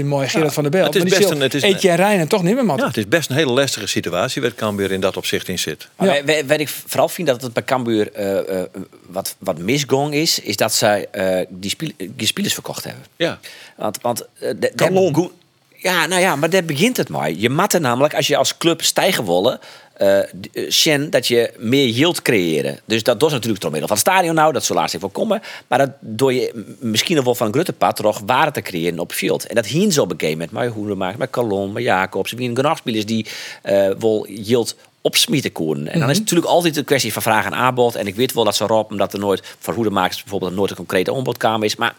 [0.00, 0.94] een mooi Gerard van der Belt.
[0.94, 3.08] het is maar best een- het is- en Rijn toch niet meer Ja, het is
[3.08, 5.88] best een hele lastige situatie waar Cambuur in dat opzicht in zit.
[5.96, 6.44] Maar Ja.
[6.46, 8.64] wat ik vooral vind dat het bij Cambuur eh, eh,
[9.06, 13.04] wat, wat misgong is, is dat zij eh, die, spiel, die spelers verkocht hebben.
[13.16, 13.38] Ja.
[13.76, 14.26] Want, want
[14.58, 15.30] de- de- goe-
[15.76, 17.32] Ja, nou ja, maar daar begint het maar.
[17.32, 19.60] Je matte namelijk, als je als club stijgen willen,
[19.96, 22.78] eh, d- eh, Shen, dat je meer yield creëren.
[22.84, 25.42] Dus dat doet natuurlijk door middel van het stadion nou, dat zal laatst even komen.
[25.68, 29.46] Maar dat door je misschien nog wel van Gruttepad toch waarde te creëren op veld.
[29.46, 32.32] En dat hien zo moment met Hoedemaak, met Calon, met Jacobs.
[32.32, 33.26] Wie een genoeg die
[33.62, 34.76] eh wel yield
[35.06, 35.88] opsmieten koeren.
[35.88, 37.94] En dan is het natuurlijk altijd een kwestie van vraag en aanbod.
[37.94, 40.76] En ik weet wel dat ze roepen dat er nooit voor hoedemakers bijvoorbeeld nooit een
[40.76, 41.76] concrete aanbodkamer is.
[41.76, 41.94] Maar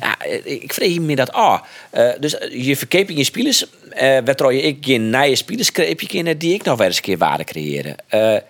[0.00, 1.60] ja, ik vrees me dat ah.
[1.90, 6.10] Eh, dus eh, je verkeping je spelers, eh waardoor je ik geen nieuwe spelers kreeg
[6.10, 7.96] je die ik nog weer eens een keer waarde creëren.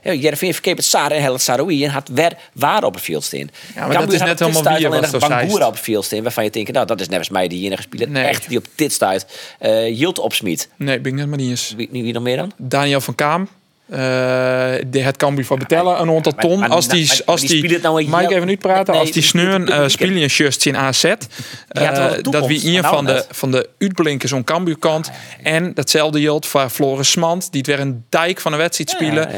[0.02, 3.24] Ja, Jervin verkeep het Sar en Hellet Saroui en had weer waarde op het veld
[3.24, 3.50] staan.
[3.76, 5.62] maar dat is net helemaal wie je was, zeist.
[5.62, 7.82] op het veld staan, waarvan je denkt, nou dat is net als mij die enige
[7.82, 8.24] speler Nee.
[8.24, 9.26] echt die op dit stuit
[9.58, 10.68] eh yield opsmiet.
[10.76, 11.74] Nee, ben ik net maar niet eens.
[11.76, 12.52] Wie, wie nog meer dan?
[12.56, 13.48] Daniel van Kaam.
[13.90, 16.58] Eh die het Cambuur van betellen een maar- ton.
[16.58, 18.92] maar- als die, maar- als die nou mag ik even niet praten?
[18.92, 21.04] Nee, als die sneuren uh, spelen shirts in AZ.
[21.04, 23.26] eh, dat wie een nou van de, net.
[23.30, 25.10] van de uitblinkers aan Cambuur kant.
[25.42, 27.48] En datzelfde geldt voor Floris Smant.
[27.52, 29.28] Die het weer een dijk van een wedstrijd spelen.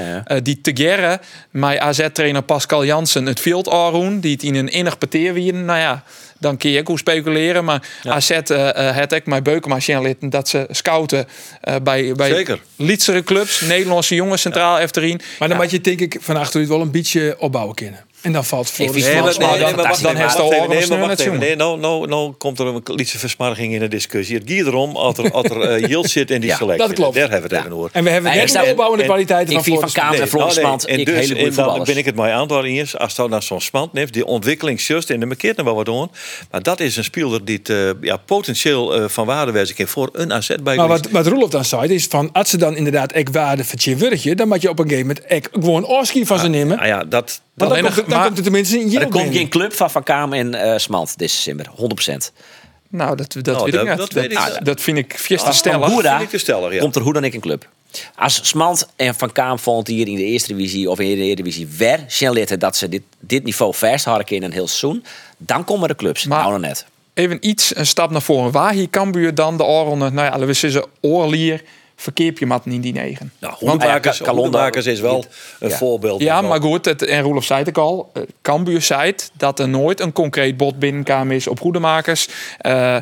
[0.42, 4.20] die Tegere, mijn AZ-trainer Pascal Jansen, het veld aanroen.
[4.20, 5.52] Die het in een innig peteer wie.
[5.52, 6.02] Nou ja,
[6.44, 7.64] dan kun je ook hoe speculeren.
[7.64, 11.26] Maar AZ eh eh, het ik mijn Beukema litten dat ze scouten
[11.60, 12.60] eh, bij, bij Zeker.
[12.76, 15.20] Lietsere clubs, Nederlandse jongens centraal efterin.
[15.38, 18.04] Maar dan moet je denk ik van achteruit wel een beetje opbouwen kunnen.
[18.24, 19.38] En dan valt Floris Nee, maar- dan-
[20.02, 21.20] dan heeft de nee, maar met
[21.56, 24.36] nou, nou, nou komt er een lietse versmarging in de discussie.
[24.36, 26.86] Het gaat erom als er, als er eh, yield zit in die Ja, selectie.
[26.86, 27.14] dat klopt.
[27.14, 27.90] Daar hebben we het even over.
[27.92, 30.18] En we hebben ik de opbouwende en- kwaliteiten ik van vind van Floris Kamer en
[30.18, 32.98] nou, Floris Smant En ik dus, hele en dan ben ik het mij antwoord eens.
[32.98, 35.84] Als je naar zo'n Smant neemt, die ontwikkeling just en de markeert nog wel wat
[35.86, 36.10] doen.
[36.50, 39.52] Maar dat is een speler die het, eh, ja, potentieel eh, van waarde
[39.88, 42.76] voor een AZ bij Maar wat, wat Roelof dan zei, is van als ze dan
[42.76, 45.84] inderdaad ek waarde van je wurkje, dan moet je op een gegeven moment ek gewoon
[45.84, 46.76] Oski van ze nemen.
[46.76, 49.34] Nou ja, dat, Want dan, komt, het- dan maar- komt tenminste in Maar er komt
[49.34, 51.66] geen club van Van Kamer en eh Smant dit december.
[51.76, 52.32] 100%.
[52.88, 53.96] Nou, dat, dat Nou, weet dat- ik niet.
[53.98, 55.52] dat Dat, weet ik ah, dat vind ik fiesta
[56.16, 56.78] vind ik te stellig, ja.
[56.80, 57.68] komt er hoe dan ik een club.
[58.16, 61.66] Als Smant en Van Kaam vond hier in de eerste divisie of in de Eredivisie
[61.76, 65.04] weer litten dat ze dit, dit niveau vasthouden in een heel seizoen,
[65.36, 66.24] dan komen de clubs.
[66.24, 66.86] Maar- nou nog net.
[67.14, 68.50] Even iets, een stap naar voren.
[68.52, 71.62] Waar hier Cambuur dan de oorronde, nou ja, we zeggen, oorlier,
[71.96, 73.32] verkeep je mat niet die negen.
[73.38, 75.24] nou, Want- Hoedemakers, Ja, Kalonda- Hoedemakers is wel
[75.60, 75.76] een Ja.
[75.76, 76.20] voorbeeld.
[76.20, 78.10] Ja, maar goed, het, en Roelof zei het ook al.
[78.12, 82.28] eh, Cambuur zei het, dat er nooit een concreet bod binnenkwam is op goedemakers.
[82.58, 82.96] Eh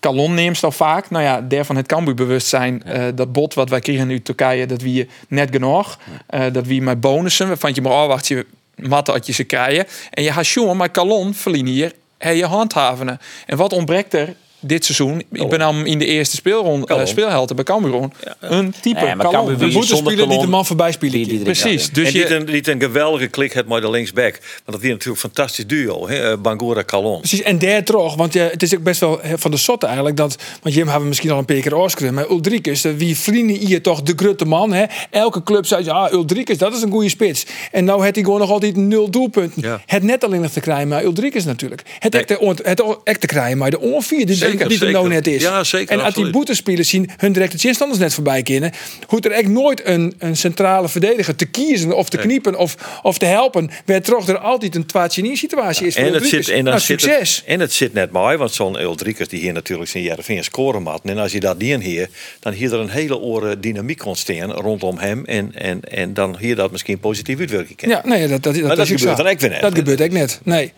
[0.00, 1.10] Kalon neemt al vaak.
[1.10, 2.82] Nou ja, daarvan het Cambuur bewustzijn.
[2.82, 5.98] eh, dat bod wat wij kregen uit Turkije, dat wie net genoeg.
[6.26, 8.46] Eh, dat wie met bonussen, waarvan je maar afwacht, je
[8.76, 9.86] matten had je ze krijgen.
[10.10, 13.18] En je gaat jongen, maar Kalon verliezen hier hij je handhavenen.
[13.46, 15.22] En wat ontbreekt er dit seizoen?
[15.32, 17.06] Ik ben dan in de eerste speelronde, eh, Kalon.
[17.06, 18.08] speelhelte bij Cambuur.
[18.40, 19.46] Een type Nee, maar Kalon.
[19.46, 21.12] Cambuur zonder spelen die de man voorbij spelen.
[21.12, 21.90] die- die- Precies.
[21.92, 24.32] Dus en je, een, die een geweldige klik had met de linksback.
[24.32, 26.08] Want dat was natuurlijk een fantastisch duo.
[26.08, 26.30] Hè?
[26.30, 27.18] eh, Bangura Calon.
[27.18, 29.86] Precies, en daar toch, want ja, het is ook best wel eh, van de sotte
[29.86, 32.92] eigenlijk dat, want Jim hebben we misschien al een paar keer afgeschreven, maar Ulrikes, eh,
[32.96, 34.84] wie vrienden hier toch de grote man, hè?
[35.10, 37.46] Elke club zei, ja, Ulrikes, dat is een goede spits.
[37.72, 39.62] En nou heeft hij gewoon nog altijd nul doelpunten.
[39.62, 39.82] Ja.
[39.86, 41.82] Het net alleen nog te krijgen, maar Ulrikes natuurlijk.
[41.98, 45.00] Het echt te, ont- het echt te krijgen, maar de onvier Zeker, die er zeker.
[45.00, 45.42] nou net is.
[45.42, 48.72] Ja, zeker, En als die boetespelers zien hun directe chinstanders net voorbij kennen,
[49.06, 53.18] hoeft er echt nooit een, een centrale verdediger te kiezen of te kniepen of, of
[53.18, 56.64] te helpen, werd toch er altijd een twaatje situatie is En het, zit, en, dan
[56.64, 57.36] Nou, zit succes.
[57.36, 60.82] het, en het zit net mooi, want zo'n Uldrikers die hier natuurlijk zijn Jereveen scoren
[60.82, 61.00] mat.
[61.04, 62.08] En als je dat die hier,
[62.40, 65.24] dan hier er een hele oren dynamiek ontstaan rondom hem.
[65.24, 67.88] En, en, en dan hier dat misschien positief uitwerken kan.
[67.88, 69.60] Ja, nee, dat, dat, dat, dat is ook gebeurt dan ook weer net.
[69.60, 70.40] Dat gebeurt ook net.
[70.44, 70.72] Nee.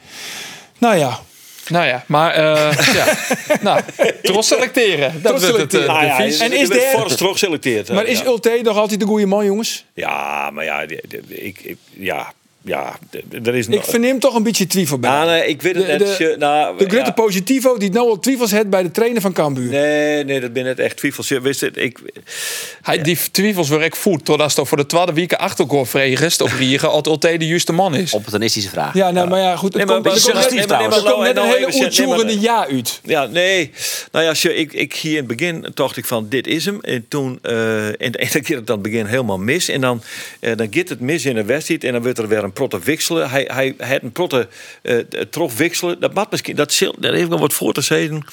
[0.78, 1.20] Nou ja,
[1.68, 3.06] Nou ja, maar eh ja.
[3.60, 3.80] nou,
[4.22, 5.22] trots selecteren.
[5.22, 6.38] Dat Trots wordt het, eh, ja, devies.
[6.40, 7.88] En is de Forrest terug geselecteerd.
[7.88, 8.24] hè, maar is ja.
[8.24, 9.84] Ulte nog altijd de goede man, jongens?
[9.94, 10.80] Ja, maar ja,
[11.28, 12.32] ik, ik, ja,
[12.62, 12.98] ja,
[13.44, 15.10] er is Ik verneem toch een beetje twijfel bij.
[15.10, 15.98] Nou, nee, ik weet het De- net.
[16.18, 17.10] de- je- nou, de grote ja.
[17.10, 19.70] positivo die nou al twijfels heeft bij de trainer van Cambuur.
[19.70, 21.28] Nee, nee, dat ben net echt twijfels.
[21.28, 21.98] Je Wist het, ik,
[22.82, 26.58] Hij, die twijfels weer ik voet totdat ze voor de tweede week achterkoor vregest of
[26.58, 28.12] riegen als Ulte de juiste man is.
[28.14, 28.94] Opportunistische vraag.
[28.94, 29.72] Ja, nou, maar ja, goed.
[29.72, 31.66] Nee, Er maar- komt, maar- komt net, nee, nee, maar- komt net nou, een hele
[31.66, 33.00] even zeggen, nee, maar- oertjoerende ja uit.
[33.04, 33.70] Ja, nee.
[34.12, 36.64] Nou ja, als je, ik, ik hier in het begin dacht ik van dit is
[36.64, 36.78] hem.
[36.80, 39.68] En toen, eh en, en dan gaat het dan begin helemaal mis.
[39.68, 40.02] En dan,
[40.40, 41.84] eh, dan gaat het mis in de wedstrijd.
[41.84, 43.30] En dan wordt er weer een protte wisselen.
[43.30, 44.48] Hij, hij had een protte
[44.82, 44.98] eh
[45.30, 46.00] trof wisselen.
[46.00, 48.24] Dat misschien, dat, daar heeft nog wat voor te zeggen.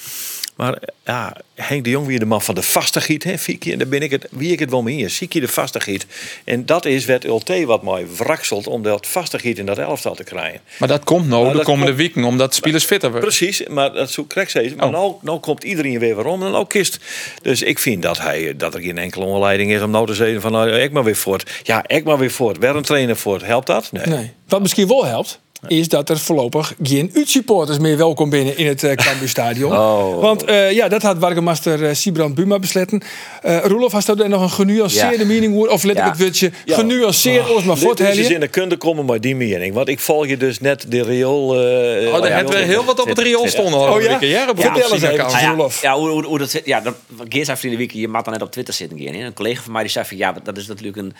[0.58, 3.24] Maar ja, Henk de Jong weer de man van de vastigheid.
[3.24, 5.08] Hè, Fieke, en daar ben ik het, wie ik het wel mee.
[5.08, 6.06] Zie je de vastigheid.
[6.44, 10.24] En dat is wat Ulte wat mooi wrakselt om dat vastigheid in dat elftal te
[10.24, 10.60] krijgen.
[10.78, 13.28] Maar dat komt nou Nou, de komende komt- weken, omdat spelers fitter worden.
[13.28, 14.72] Precies, maar dat zo krijg ze.
[14.76, 14.92] Maar Oh.
[14.92, 16.98] nou, nou komt iedereen weer waarom en nou kist.
[17.42, 20.40] Dus ik vind dat, hij, dat er geen enkele onleiding is om nou te zeggen
[20.40, 21.50] van nou, ik maar weer voort.
[21.62, 22.58] Ja, ik maar weer voort.
[22.58, 23.42] Weer een trainer voort.
[23.42, 23.92] Helpt dat?
[23.92, 24.06] Nee.
[24.06, 24.30] Nee.
[24.48, 28.82] Wat misschien wel helpt, is dat er voorlopig geen U-supporters meer welkom binnen in het
[28.82, 29.72] uh, Cambuurstadion.
[29.88, 30.20] Oh.
[30.20, 33.02] Want eh, ja, dat had Wargemaster uh, Sibrand Buma besletten.
[33.44, 35.24] Uh, Roelof, had daar nog een genuanceerde Ja.
[35.24, 35.70] mening over?
[35.70, 36.08] Of let ik Ja.
[36.10, 36.74] het woordje Ja.
[36.74, 38.34] genuanceerd ons maar Dit is helden?
[38.34, 39.74] in de kunde komen maar die mening.
[39.74, 41.60] Want ik volg je dus net de riool.
[41.60, 43.80] eh Oh, daar hebben we heel wat op het riool stonden.
[43.80, 44.16] Oh ja?
[44.20, 45.16] ja, op Vertel het eens even.
[45.16, 45.82] Nou ja, Roelof.
[45.82, 46.64] ja, hoe, dat zit.
[46.66, 46.82] Ja,
[47.28, 48.98] Geert zei vrienden week, je mag dan net op Twitter zitten.
[48.98, 49.14] Geen.
[49.14, 51.12] Een collega van mij die zei van ja, dat is natuurlijk een,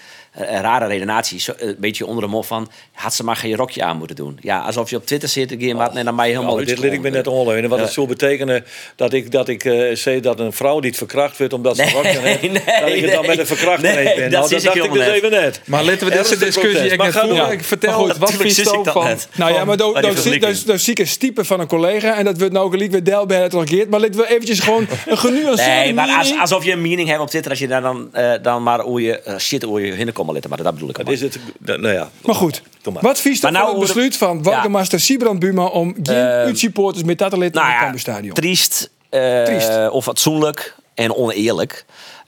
[0.63, 1.43] rare redenatie.
[1.59, 4.28] Een beetje onder de mol van had ze maar geen rokje aan moeten doen.
[4.41, 6.93] Ja, alsof je op Twitter zit, Geert, maar en dan mij helemaal iets dit liet
[6.93, 7.71] ik me net onleunen.
[7.71, 7.85] Wat Ja.
[7.85, 8.65] het zou betekenen
[8.97, 11.93] dat ik, dat ik eh zei dat een vrouw niet verkracht werd omdat ze Nee,
[12.19, 12.43] heeft.
[12.43, 13.29] nee, dat ik het dan nee.
[13.31, 14.31] met een verkrachter Nee, ben.
[14.31, 15.61] dat Nou, dat ik dacht ik dus even net.
[15.65, 17.37] Maar laten we deze discussie ik voeren.
[17.37, 17.53] door.
[17.53, 18.19] Ik vertel Maar goed, het.
[18.19, 19.05] Wat natuurlijk vind je zie ik van?
[19.05, 19.29] net.
[19.35, 22.25] Nou ja, maar dat bij die zie ik dus een stiepe van een collega en
[22.25, 23.53] dat wordt nou gelijk weer deel bij het.
[23.91, 27.29] Maar laten we eventjes gewoon een genuanceerde Nee, maar alsof je een mening hebt op
[27.29, 30.07] Twitter, als je daar dan, eh, dan maar hoe je eh, shit hoe je.
[30.49, 30.97] Maar dat bedoel ik.
[30.97, 31.15] Dat maar.
[31.15, 31.39] is het.
[31.65, 32.11] Nou ja.
[32.25, 32.63] Maar goed,
[32.93, 33.03] Maar.
[33.03, 37.19] wat vies dan nou het besluit van Wargemaster Sibrand Buma om geen Ehm, U-supporters met
[37.19, 38.35] dat lid in nou het ja, Cambuurstadion?
[38.35, 39.91] triest, eh, Triest.
[39.91, 41.85] of fatsoenlijk en oneerlijk.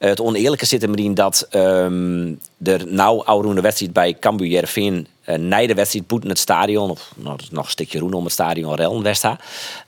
[0.09, 5.37] Het oneerlijke zit er in dat ehm er nou oude wedstrijd bij Cambuur Jervin uh,
[5.37, 8.75] na de wedstrijd boeten het stadion, of nou, nog een stukje roen om het stadion
[8.75, 9.39] Rellen Westa.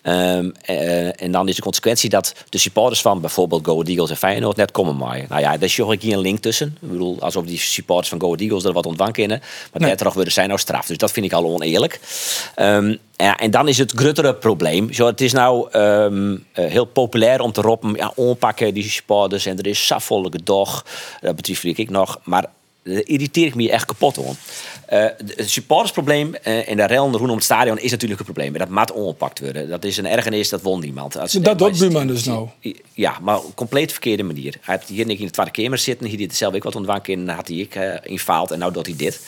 [0.03, 4.17] Ehm, eh, en dan is de consequentie dat de supporters van bijvoorbeeld Go Eagles en
[4.17, 5.27] Feyenoord net komen maaien.
[5.29, 6.77] Nou ja, daar is toch hier een link tussen.
[6.81, 9.39] Ik bedoel, alsof die supporters van Go Eagles er wat ontwang kennen.
[9.73, 9.91] Maar Nee.
[9.91, 10.87] net worden zijn nou straf.
[10.87, 12.01] Dus dat vind ik al oneerlijk.
[12.55, 14.93] Ehm, ja, en dan is het gruttere probleem.
[14.93, 16.09] Zo, het is nou eh,
[16.53, 20.85] heel populair om te roepen, ja, onpakken die supporters en er is saffollijke dag.
[21.21, 22.21] Dat betreft ik nog.
[22.25, 22.43] Maar
[22.85, 24.35] daar irriteer ik me echt kapot hoor.
[24.87, 25.05] Eh,
[25.37, 28.53] het supportersprobleem eh, en de rel rondom het stadion is natuurlijk een probleem.
[28.59, 29.69] Dat moet ongepakt worden.
[29.69, 31.17] Dat is een ergernis, dat won niemand.
[31.19, 32.49] Als- Dat doet Buurman dus nou.
[32.95, 34.55] Ja, maar op compleet verkeerde manier.
[34.61, 36.07] Hij heeft hier niet in de tweede kamer zitten.
[36.07, 37.29] Hier deed zelf ook wat ontwanken in.
[37.29, 39.21] Had hij ik eh infaald en nou doet hij dit.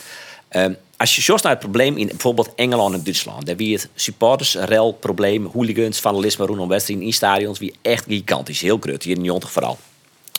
[0.49, 3.45] Ehm, als je zoals naar het probleem in bijvoorbeeld Engeland en Duitsland.
[3.45, 7.59] Daar wie het supporters, rel, probleem, hooligans, vandalisme rondom wedstrijden in stadions.
[7.59, 8.61] Wie echt gigantisch.
[8.61, 9.03] Heel groot.
[9.03, 9.77] Hier in Jontig vooral.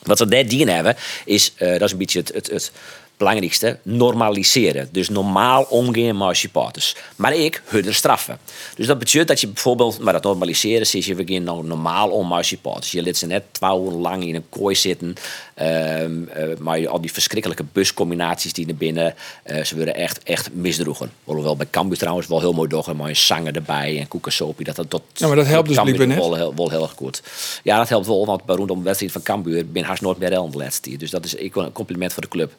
[0.02, 2.72] Wat ze daar dienen hebben, is, eh, dat is een beetje het, het, het
[3.16, 4.88] belangrijkste, normaliseren.
[4.92, 6.96] Dus normaal omgaan met.
[7.16, 8.38] Maar ik, hun straffen.
[8.74, 12.26] Dus dat betekent dat je bijvoorbeeld, maar dat normaliseren, is je begint nou normaal om
[12.26, 12.90] met.
[12.90, 15.14] Je liet ze net twee uur lang in een kooi zitten.
[15.54, 20.22] ehm, eh, maar je- al die verschrikkelijke buscombinaties die naar binnen, eh, ze worden echt,
[20.22, 21.10] echt misdroegen.
[21.24, 24.64] Hoewel bij Cambuur trouwens wel heel mooi doorgaan, maar zangen erbij en koekensopie.
[24.64, 26.16] Dat, dat, dat, Ja, maar dat helpt dus blijkbaar net.
[26.18, 27.22] wel heel, wel heel erg goed.
[27.62, 30.28] Ja, dat helpt wel, want bij rondom de wedstrijd van Cambuur ben haast nooit meer
[30.28, 30.98] rel de.
[30.98, 32.52] Dus dat is ik een compliment voor de club.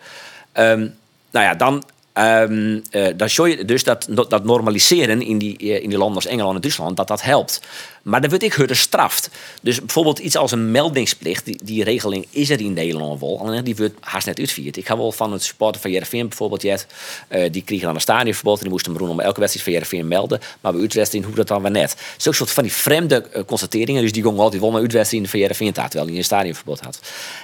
[0.58, 0.90] Ehm,
[1.32, 1.84] nou ja, dan,
[2.18, 6.16] ehm eh, dan zie je dus dat, dat normaliseren in die, eh, in die landen
[6.16, 7.62] als Engeland en Duitsland, dat dat helpt.
[8.02, 9.30] Maar dan word ik harder straft.
[9.62, 13.64] Dus bijvoorbeeld iets als een meldingsplicht, die, die regeling is er in Nederland wel, alleen
[13.64, 14.78] die wordt haast net uitvierd.
[14.78, 16.88] Ik ga wel van het supporter van Jereveen bijvoorbeeld, jet,
[17.28, 20.08] eh, die kregen dan een stadionverbod en die moesten hem om elke wedstrijd van Jereveen
[20.08, 20.40] melden.
[20.62, 21.96] Maar bij uitwedstrijd hoe dat dan weer net.
[22.18, 25.74] Zo'n soort van die vreemde constateringen, dus die gingen altijd wel naar uitwedstrijden van Jereveen
[25.74, 27.00] terwijl hij een stadionverbod had.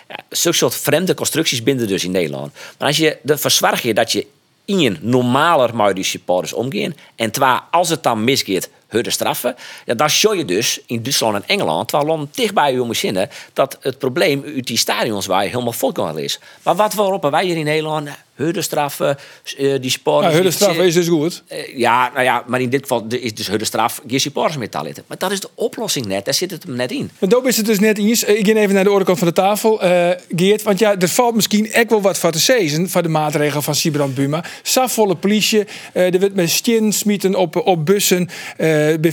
[0.08, 2.54] Ja, Zo'n soort vreemde constructies binden dus in Nederland.
[2.78, 4.26] Maar als je, dan verzorg je dat je
[4.66, 6.96] in normaler met die supporters omgaan.
[7.16, 9.56] En twee, als het dan misgaat, harde straffen.
[9.86, 13.78] Ja, dan zie je dus in Duitsland en Engeland, waar landen dichtbij je zinnen, dat
[13.82, 16.40] het probleem uit die stadions waar helemaal volkomen is.
[16.64, 18.10] Maar wat roepen wij hier in Nederland?
[18.38, 19.18] Harde straffen,
[19.58, 20.30] eh, die supporters.
[20.32, 21.44] Ja, hun die- straf is dus goed.
[21.48, 24.70] eh, ja, nou ja, maar in dit geval is dus harde straf, geen supporters meer
[24.70, 25.04] te laten.
[25.08, 27.10] Maar dat is de oplossing net, daar zit het hem net in.
[27.20, 28.24] Maar daar is het dus net eens.
[28.24, 30.62] Ik ga even naar de oorkant van de tafel, eh, Geert.
[30.64, 33.76] Want ja, er valt misschien echt wel wat voor te zeggen van de maatregelen van
[33.76, 34.44] Sibrand Buma.
[34.62, 35.64] Safvolle politie,
[35.94, 38.68] eh er wordt met stien smieten op, op bussen, eh
[39.00, 39.12] bij.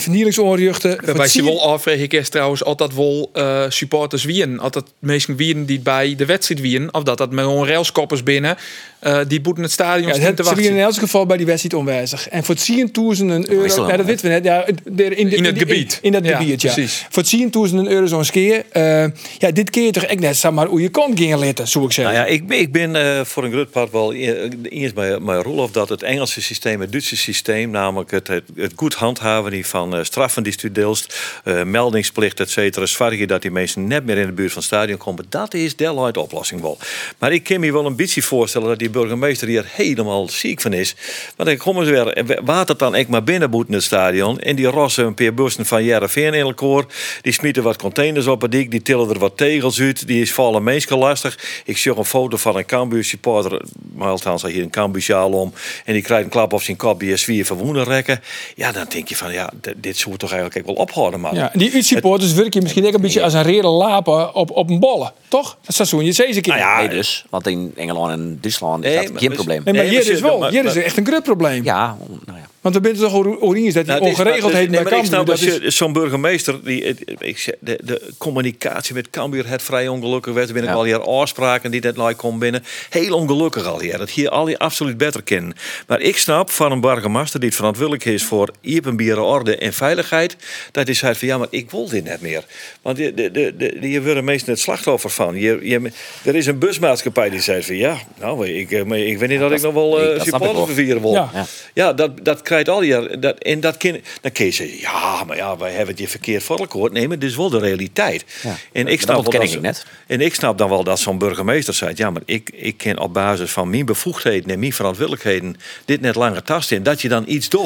[1.04, 4.58] Waarbij ze zie je- wel afvraag ik eerst trouwens altijd wel eh, supporters wien.
[4.60, 6.94] Altijd mensen wien die bij de wedstrijd wien.
[6.94, 8.56] Of dat dat met gewoon railskoppers binnen.
[9.00, 12.28] Eh, die boeten het stadion Ja, waren in elk geval bij die wedstrijd onwijzig.
[12.28, 15.58] En voor 10.000 euro, nou, dat weten we net, ja, de- in, de, In het
[15.58, 15.98] gebied.
[16.02, 16.72] In, dat Ja, gebied, ja.
[16.72, 17.06] precies.
[17.10, 17.22] Voor
[17.68, 18.64] 10.000 euro zo'n skeer.
[18.70, 19.04] eh,
[19.38, 21.92] ja, dit keer toch echt net, zeg maar, hoe je kon gaan letten, zou ik
[21.92, 22.14] zeggen.
[22.14, 25.18] Nou ja, ik, ben- ik ben eh, voor een groot part wel e- eens bij,
[25.20, 29.50] bij Roelof dat het Engelse systeem, het Duitse systeem, namelijk het, het, het goed handhaven
[29.50, 33.86] die van straffen die je deelst, eh, meldingsplicht, et cetera, zorg je dat die mensen
[33.86, 35.24] net meer in de buurt van het stadion komen.
[35.28, 36.78] Dat is de oplossing wel.
[37.18, 40.72] Maar ik kan me wel een beetje voorstellen dat die burgemeester hier helemaal ziek van
[40.72, 40.94] is.
[41.36, 44.66] Want ik kom eens weer, water dan ik maar binnen boeten het stadion en die
[44.66, 46.84] rossen een paar bussen van Jereveen in elkaar.
[47.22, 50.06] Die smieten wat containers op het dik, die tillen er wat tegels uit.
[50.06, 51.38] Die is vallen mensen lastig.
[51.64, 53.62] Ik zag een foto van een Cambuur supporter,
[53.94, 55.52] maar althans hij hier een Cambuur sjaal om.
[55.84, 58.20] En die krijgt een klap op zijn kop, die is zwier van rekken.
[58.54, 61.34] Ja, dan denk je van, ja, dit zou toch eigenlijk ook wel ophouden, man.
[61.34, 64.80] Ja, die uitsupporters werken misschien ook een beetje als een rere lapen op, op een
[64.80, 65.12] bolle.
[65.28, 65.58] Toch?
[65.62, 66.54] Dat seizoen, je zei ze keer.
[66.54, 69.62] Nou ja, Nee dus, want in Engeland en Duitsland is Nee, dat geen probleem.
[69.64, 71.64] Nee, maar hier is wel, hier is echt een groot probleem.
[71.64, 72.49] Ja, nou ja.
[72.60, 75.10] Want er bent toch oranje dat die Nou, het is- ongeregeldheden nee, bij maar ik
[75.10, 75.10] Cambuur.
[75.10, 79.10] snap Dat dat is, je- zo'n burgemeester, die, het- ik zeg, de, de communicatie met
[79.10, 80.46] Cambuur het vrij ongelukkig werd.
[80.48, 80.76] Er binnen Ja.
[80.78, 82.64] al hier afspraken die dat like komen binnen.
[82.90, 83.98] Heel ongelukkig al hier.
[83.98, 85.52] Dat hier al die absoluut beter kennen.
[85.86, 90.36] Maar ik snap van een burgemeester die het verantwoordelijk is voor iepenbieren orde en veiligheid.
[90.72, 92.44] Dat hij zei van ja, maar ik wil dit net meer.
[92.82, 95.34] Want de, de, de, de, hier worden meestal het slachtoffer van.
[95.34, 95.90] Je, je,
[96.24, 99.38] er is een busmaatschappij die zei van ja, nou ik, eh, maar ik weet niet
[99.40, 101.12] dat, ik nog wel uh, supporters vervieren wil.
[101.12, 101.30] Ja.
[101.34, 101.46] Ja.
[101.74, 103.16] Ja, dat, dat krijgt al je.
[103.18, 106.08] Dat, en dat kind, dan kun je zeggen, ja, maar ja, wij hebben het je
[106.08, 106.92] verkeerd voor elkaar.
[106.92, 108.24] Nee, maar dit is wel de realiteit.
[108.42, 108.56] Ja.
[108.72, 109.86] En ik Dat snap wel dat ik net.
[110.06, 113.14] En ik snap dan wel dat zo'n burgemeester zegt, ja, maar ik, ik ken op
[113.14, 116.76] basis van mijn bevoegdheden en mijn verantwoordelijkheden dit net langer tasten.
[116.76, 117.58] En dat je dan iets doet.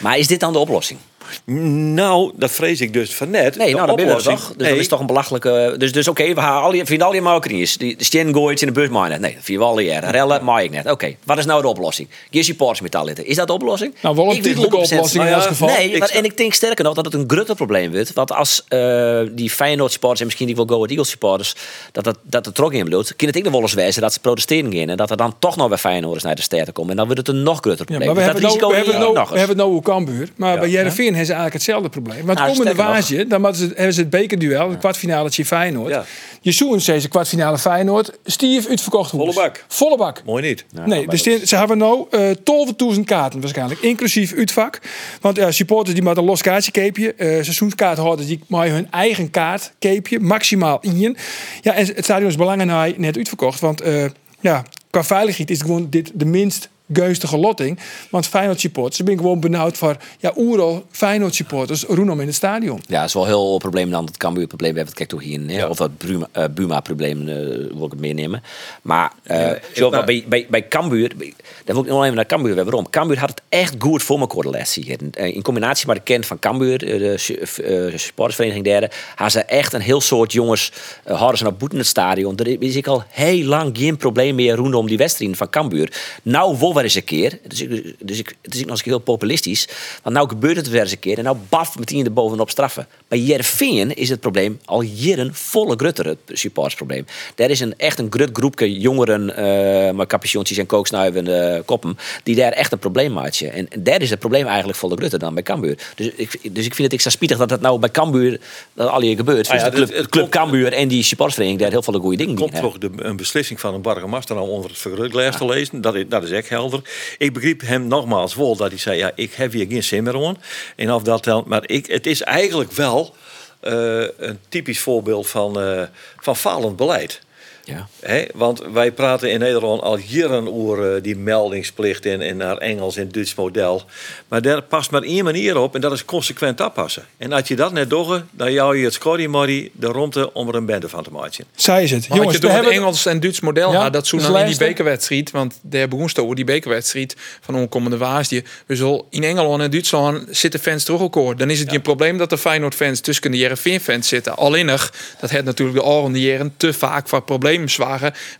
[0.00, 0.98] Maar is dit dan de oplossing?
[1.44, 3.56] Nou, dat vrees ik dus van net.
[3.56, 4.48] Nee, De nou, dat ben je oplossing- toch?
[4.48, 5.74] Dus Nee, dat is toch een belachelijke...
[5.78, 7.12] Dus, dus oké, we gaan al die, vinden al.
[7.12, 9.20] Die de Stien gooit in de bus maar net.
[9.20, 10.10] Nee, dat vinden we al die jaren.
[10.10, 10.90] Rellen, maar ik net.
[10.90, 12.08] Oké, wat is nou de oplossing?
[12.30, 13.24] Geen supporters met.
[13.24, 13.94] Is dat de oplossing?
[14.00, 15.68] Nou, wel een Ik weet tijdelijke 100% oplossing in Nou elk geval.
[15.68, 18.12] Nee, Ik maar- en ik denk sterker nog dat het een groter probleem wordt.
[18.12, 21.54] Want als eh, die Feyenoord supporters en misschien die wel Go Ahead Eagles supporters...
[21.92, 24.12] dat, dat, dat er trok in bloed, kan het ook nog wel eens wijzen dat
[24.12, 24.88] ze protesteren gaan.
[24.88, 26.90] En dat er dan toch nog weer Feyenoorders naar de sterren komen.
[26.90, 28.06] En dan wordt het een nog groter Ja, probleem.
[28.06, 29.82] maar we Dus hebben, dat nou, we, hebben hier nou, nog we hebben nou hoe
[29.82, 30.28] Cambuur.
[30.36, 32.26] Maar bij Jereveen hebben ze eigenlijk hetzelfde probleem.
[32.26, 35.90] Want Nou, komende waasje, dan hebben ze het bekerduel, het kwartfinale Feyenoord.
[35.90, 36.04] Ja.
[36.40, 38.12] Je zoen ze kwartfinale Feyenoord.
[38.24, 39.64] Stief uitverkocht Volle bak.
[39.68, 40.22] Volle bak.
[40.24, 40.64] Mooi niet.
[40.84, 44.78] nee, dus die- ze hebben nou eh 12.000 kaarten waarschijnlijk, inclusief uitvak.
[45.20, 47.14] Want ja, supporters die moeten een los kaartje keepje.
[47.14, 51.16] eh seizoenskaarthouders die maken hun eigen kaart keepje, maximaal in.
[51.60, 53.60] Ja, en het stadion is belangrijk net uitverkocht.
[53.60, 54.04] Want eh,
[54.40, 57.78] ja, qua veiligheid is het gewoon dit de minst geustige lotting.
[58.10, 62.36] Want Feyenoord supporters, ze zijn gewoon benauwd voor ja, oeral Feyenoord supporters roenom in het
[62.36, 62.80] stadion.
[62.86, 64.94] Ja, het is wel heel probleem dan het Cambuur probleem hebben.
[64.94, 65.66] Kijk toch hier, hè?
[65.66, 67.34] of het Bruma, eh, Buma probleem eh,
[67.74, 68.42] wil ik het meenemen.
[68.82, 71.34] Maar eh, zo, maar- bij, bij, bij Cambuur, bij-
[71.64, 72.72] daar wil ik nog even naar Cambuur hebben.
[72.72, 72.90] Waarom?
[72.90, 75.10] Cambuur had het echt goed voor elkaar de laatste jaren.
[75.12, 79.30] Eh, In combinatie met de kent van Cambuur, eh, de su- eh, supportersvereniging derde, hadden
[79.30, 80.72] ze echt een heel soort jongens
[81.04, 82.36] eh, hadden ze naar boeten in het stadion.
[82.36, 85.92] Er is ik al heel lang geen probleem meer rondom die wedstrijden van Cambuur.
[86.22, 87.38] Nou, wel eens een keer.
[87.48, 89.68] Dus, ik, dus ik, het is nog eens heel populistisch.
[90.02, 91.18] Want nou gebeurt het weer eens een keer.
[91.18, 92.86] En nou baf meteen er bovenop straffen.
[93.08, 97.04] Bij Jervingen is het probleem al jaren volle grutter, het supportersprobleem.
[97.34, 101.98] Daar is een, echt een grut groepje jongeren eh met capuchontjes en kooksnuivende koppen.
[102.22, 103.52] die daar echt een probleem maken.
[103.52, 105.78] En, en daar is het probleem eigenlijk volle grutter dan bij Cambuur.
[105.94, 108.40] Dus ik, dus ik vind het extra spietig dat het nou bij Cambuur
[108.74, 109.48] dat al hier gebeurt.
[109.48, 111.92] Ah ja, Dus de club, het- het club komt- Cambuur en die supportersvereniging daar heel
[111.92, 114.78] veel goede dingen komt in toch de, een beslissing van een Bargemaster nou onder het
[114.78, 115.80] vergrootglas te lezen.
[115.80, 116.71] Dat is, dat is echt helder.
[117.18, 120.36] Ik begreep hem nogmaals wel dat hij zei, ja, ik heb hier geen zin.
[120.76, 123.14] En of dat dan, maar ik, het is eigenlijk wel
[123.60, 125.82] eh, een typisch voorbeeld van, eh,
[126.16, 127.20] van falend beleid.
[127.64, 127.86] Ja.
[128.34, 132.96] Want wij praten in Nederland al jaren over eh, die meldingsplicht en, en naar Engels
[132.96, 133.82] en Duits model.
[134.28, 137.06] Maar daar past maar één manier op en dat is consequent aanpassen.
[137.16, 140.54] En als je dat net doet, dan jou je het scorrimorrie de ronde om er
[140.54, 141.44] een bende van te maken.
[141.54, 142.08] Zij is het.
[142.08, 142.80] Maar Jongens, je door het hebben...
[142.80, 145.30] Engels en Duits model Ja, had, dat zo dus dan in die bekerwedstrijd.
[145.30, 148.44] Want daar begon het over die bekerwedstrijd van onkomende waasje.
[148.66, 151.36] We zullen in Engeland en Duitsland zitten fans terug elkaar.
[151.36, 154.36] Dan is het geen probleem dat de Feyenoord fans tussen de Jereveen fans zitten.
[154.36, 157.51] Alleen nog, dat het natuurlijk de oren jaren te vaak voor problemen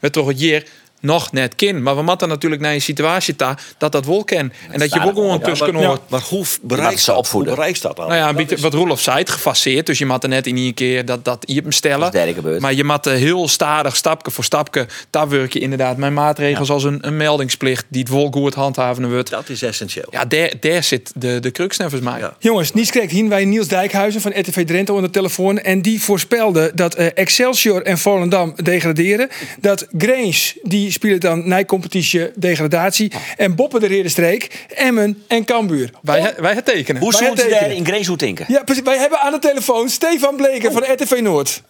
[0.00, 0.62] We toch het jaar
[1.02, 1.82] nog net kin.
[1.82, 4.52] Maar we moeten natuurlijk naar een situatie ta dat dat wel ken.
[4.70, 6.00] En dat je ook gewoon tussen maar, hoort.
[6.08, 7.14] maar hoe bereikt ze dat?
[7.14, 7.54] Hoe opvoeden.
[7.54, 8.08] bereikt dat dan?
[8.08, 9.86] Nou ja, een beetje wat Roelof zei, het gefaseerd.
[9.86, 12.00] Dus je moet er net in één keer dat, dat je hem stellen.
[12.00, 12.60] Dat is derde gebeurd.
[12.60, 16.70] Maar je moet er heel stadig, stapje voor stapje, daar werk je inderdaad met maatregels
[16.70, 19.30] als een, een meldingsplicht die het wel goed handhaven wordt.
[19.30, 20.06] dat is essentieel.
[20.10, 22.18] Ja, daar, daar zit de, de crux volgens mij.
[22.18, 22.36] Ja.
[22.38, 25.58] Jongens, Nies kreeg hier wij Niels Dijkhuizen van RTV Drenthe onder de telefoon.
[25.58, 29.28] En die voorspelde dat eh, Excelsior en Volendam degraderen.
[29.60, 33.12] Dat Grange, die spelen dan na competitie degradatie.
[33.36, 35.90] En Boppen de Redenstreek, Emmen en Cambuur.
[36.02, 37.02] Wij, wij het tekenen.
[37.02, 38.44] Hoe Wij zouden ze daar in Grace denken?
[38.48, 38.82] Ja, precies.
[38.82, 41.62] Wij hebben aan de telefoon Stefan Bleker van RTV Noord.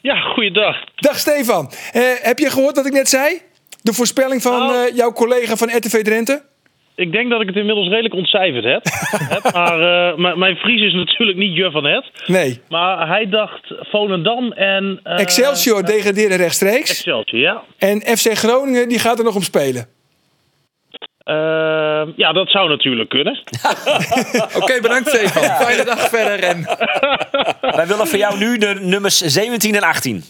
[0.00, 0.76] Ja, goeiedag.
[0.96, 1.70] Dag Stefan.
[1.92, 3.40] Eh, heb je gehoord wat ik net zei?
[3.82, 4.88] De voorspelling van Nou.
[4.88, 6.42] eh, jouw collega van RTV Drenthe?
[6.96, 8.82] Ik denk dat ik het inmiddels redelijk ontcijferd heb.
[9.54, 12.04] Maar eh, m- mijn Fries is natuurlijk niet Jur van het.
[12.26, 12.60] Nee.
[12.68, 15.00] Maar hij dacht Volendam en...
[15.02, 16.90] eh, Excelsior degraderen rechtstreeks.
[16.90, 17.62] Excelsior, ja.
[17.78, 19.86] En FC Groningen die gaat er nog om spelen.
[21.18, 23.42] Eh, ja, dat zou natuurlijk kunnen.
[24.62, 25.42] Oké, bedankt Stefan.
[25.66, 26.38] Fijne dag verder.
[26.48, 26.62] En
[27.60, 30.22] Wij willen voor jou nu de nummers 17 en 18.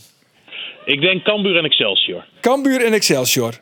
[0.85, 2.25] Ik denk Cambuur en Excelsior.
[2.41, 3.53] Cambuur en Excelsior.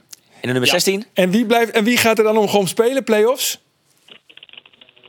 [0.44, 1.04] En de nummer 16?
[1.14, 3.60] En wie, blijft, en wie gaat er dan om gewoon spelen, play-offs?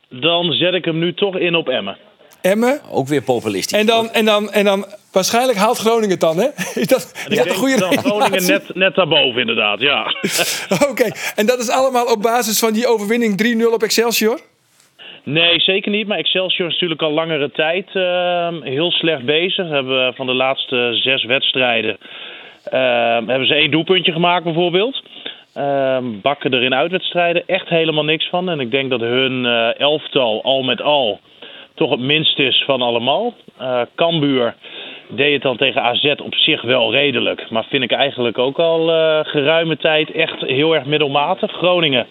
[0.09, 1.97] Dan zet ik hem nu toch in op Emmen.
[2.41, 2.79] Emmen.
[2.91, 3.79] Ook weer populistisch.
[3.79, 6.47] En dan, en, dan, en dan waarschijnlijk haalt Groningen het dan, hè?
[6.81, 10.15] Is dat, is dat een goede dan Groningen net, net daarboven inderdaad, ja.
[10.89, 14.39] Oké, en dat is allemaal op basis van die overwinning 3-0 op Excelsior?
[15.23, 16.07] Nee, zeker niet.
[16.07, 19.69] Maar Excelsior is natuurlijk al langere tijd eh, heel slecht bezig.
[19.69, 21.97] Hebben van de laatste zes wedstrijden
[23.25, 25.03] hebben ze één doelpuntje gemaakt bijvoorbeeld.
[25.55, 28.49] Eh, bakken er in uitwedstrijden echt helemaal niks van.
[28.49, 31.19] En ik denk dat hun eh, elftal al met al
[31.75, 33.33] toch het minst is van allemaal.
[33.57, 34.55] Eh Cambuur
[35.09, 37.49] deed het dan tegen AZ op zich wel redelijk.
[37.49, 41.51] Maar vind ik eigenlijk ook al eh, geruime tijd echt heel erg middelmatig.
[41.51, 42.05] Groningen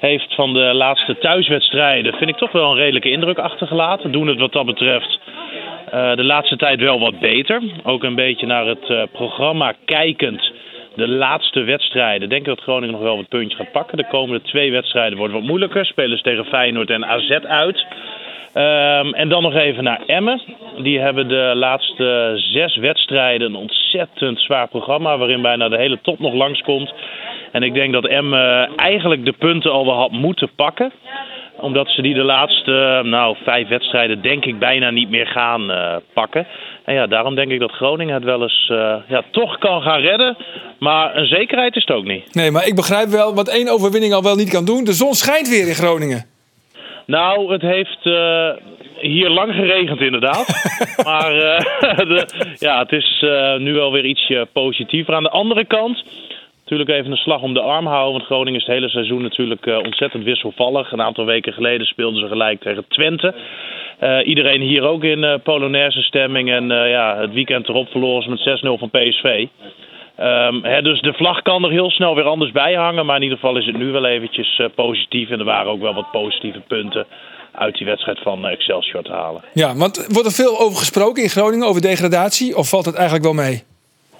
[0.00, 4.12] heeft van de laatste thuiswedstrijden, vind ik toch wel een redelijke indruk achtergelaten.
[4.12, 5.18] Doen het wat dat betreft
[5.90, 7.62] eh, de laatste tijd wel wat beter.
[7.82, 10.52] Ook een beetje naar het eh, programma kijkend.
[10.94, 13.96] De laatste wedstrijden denk ik dat Groningen nog wel wat puntjes gaat pakken.
[13.96, 15.86] De komende twee wedstrijden worden wat moeilijker.
[15.86, 17.86] Spelen ze tegen Feyenoord en AZ uit.
[18.52, 20.42] Ehm, en dan nog even naar Emmen.
[20.82, 25.18] Die hebben de laatste zes wedstrijden een ontzettend zwaar programma.
[25.18, 26.92] Waarin bijna de hele top nog langskomt.
[27.52, 30.92] En ik denk dat Emmen eigenlijk de punten al wel had moeten pakken.
[31.60, 35.96] Omdat ze die de laatste nou, vijf wedstrijden denk ik bijna niet meer gaan eh,
[36.12, 36.46] pakken.
[36.84, 40.00] En ja, daarom denk ik dat Groningen het wel eens eh, ja, toch kan gaan
[40.00, 40.36] redden.
[40.78, 42.34] Maar een zekerheid is het ook niet.
[42.34, 44.84] Nee, maar ik begrijp wel wat één overwinning al wel niet kan doen.
[44.84, 46.39] De zon schijnt weer in Groningen.
[47.10, 48.50] Nou, het heeft eh,
[49.00, 50.46] hier lang geregend inderdaad.
[51.08, 55.14] maar eh, de, ja, het is eh, nu wel weer ietsje positiever.
[55.14, 56.04] Aan de andere kant,
[56.60, 58.12] natuurlijk even een slag om de arm houden.
[58.12, 60.92] Want Groningen is het hele seizoen natuurlijk ontzettend wisselvallig.
[60.92, 63.34] Een aantal weken geleden speelden ze gelijk tegen Twente.
[64.24, 66.50] Iedereen hier ook in Polonaise stemming.
[66.50, 69.46] En ja, het weekend erop verloren ze met 6-0 van PSV.
[70.20, 73.06] Ehm, hè, dus de vlag kan er heel snel weer anders bij hangen.
[73.06, 75.30] Maar in ieder geval is het nu wel eventjes eh, positief.
[75.30, 77.06] En er waren ook wel wat positieve punten
[77.52, 79.42] uit die wedstrijd van eh, Excelsior te halen.
[79.54, 82.56] Ja, want wordt er veel over gesproken in Groningen over degradatie?
[82.56, 83.62] Of valt het eigenlijk wel mee?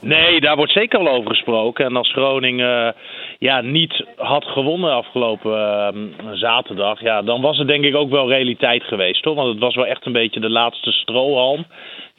[0.00, 1.84] Nee, daar wordt zeker wel over gesproken.
[1.84, 2.92] En als Groningen eh,
[3.38, 8.28] ja, niet had gewonnen afgelopen eh, zaterdag, ja, dan was het denk ik ook wel
[8.28, 9.24] realiteit geweest.
[9.24, 9.34] Hoor.
[9.34, 11.66] Want het was wel echt een beetje de laatste strohalm.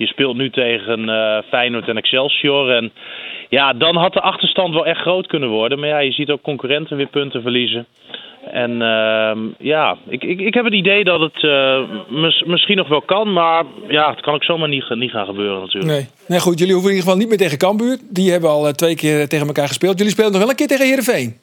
[0.02, 2.72] Je speelt nu tegen eh, Feyenoord en Excelsior.
[2.72, 2.92] En
[3.50, 5.80] ja, dan had de achterstand wel echt groot kunnen worden.
[5.80, 7.86] Maar ja, je ziet ook concurrenten weer punten verliezen.
[8.52, 12.88] En ehm, ja, ik, ik, ik heb het idee dat het eh, mis- misschien nog
[12.88, 13.34] wel kan.
[13.34, 15.94] Maar ja, het kan ook zomaar niet, niet gaan gebeuren natuurlijk.
[15.94, 16.08] Nee.
[16.28, 16.60] Nee, goed.
[16.60, 17.98] Jullie hoeven in ieder geval niet meer tegen Cambuur.
[18.10, 19.98] Die hebben al eh, twee keer tegen elkaar gespeeld.
[19.98, 21.38] Jullie spelen nog wel een keer tegen Heerenveen.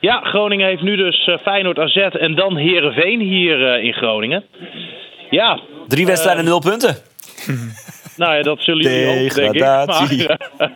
[0.00, 4.44] Ja, Groningen heeft nu dus eh, Feyenoord AZ en dan Herenveen hier eh, in Groningen.
[5.30, 5.60] Ja.
[5.86, 6.96] Drie wedstrijden, nul punten.
[8.18, 9.52] Nou ja, dat zullen jullie ook, denk ik.
[9.52, 10.26] Degradatie.
[10.26, 10.38] Maar,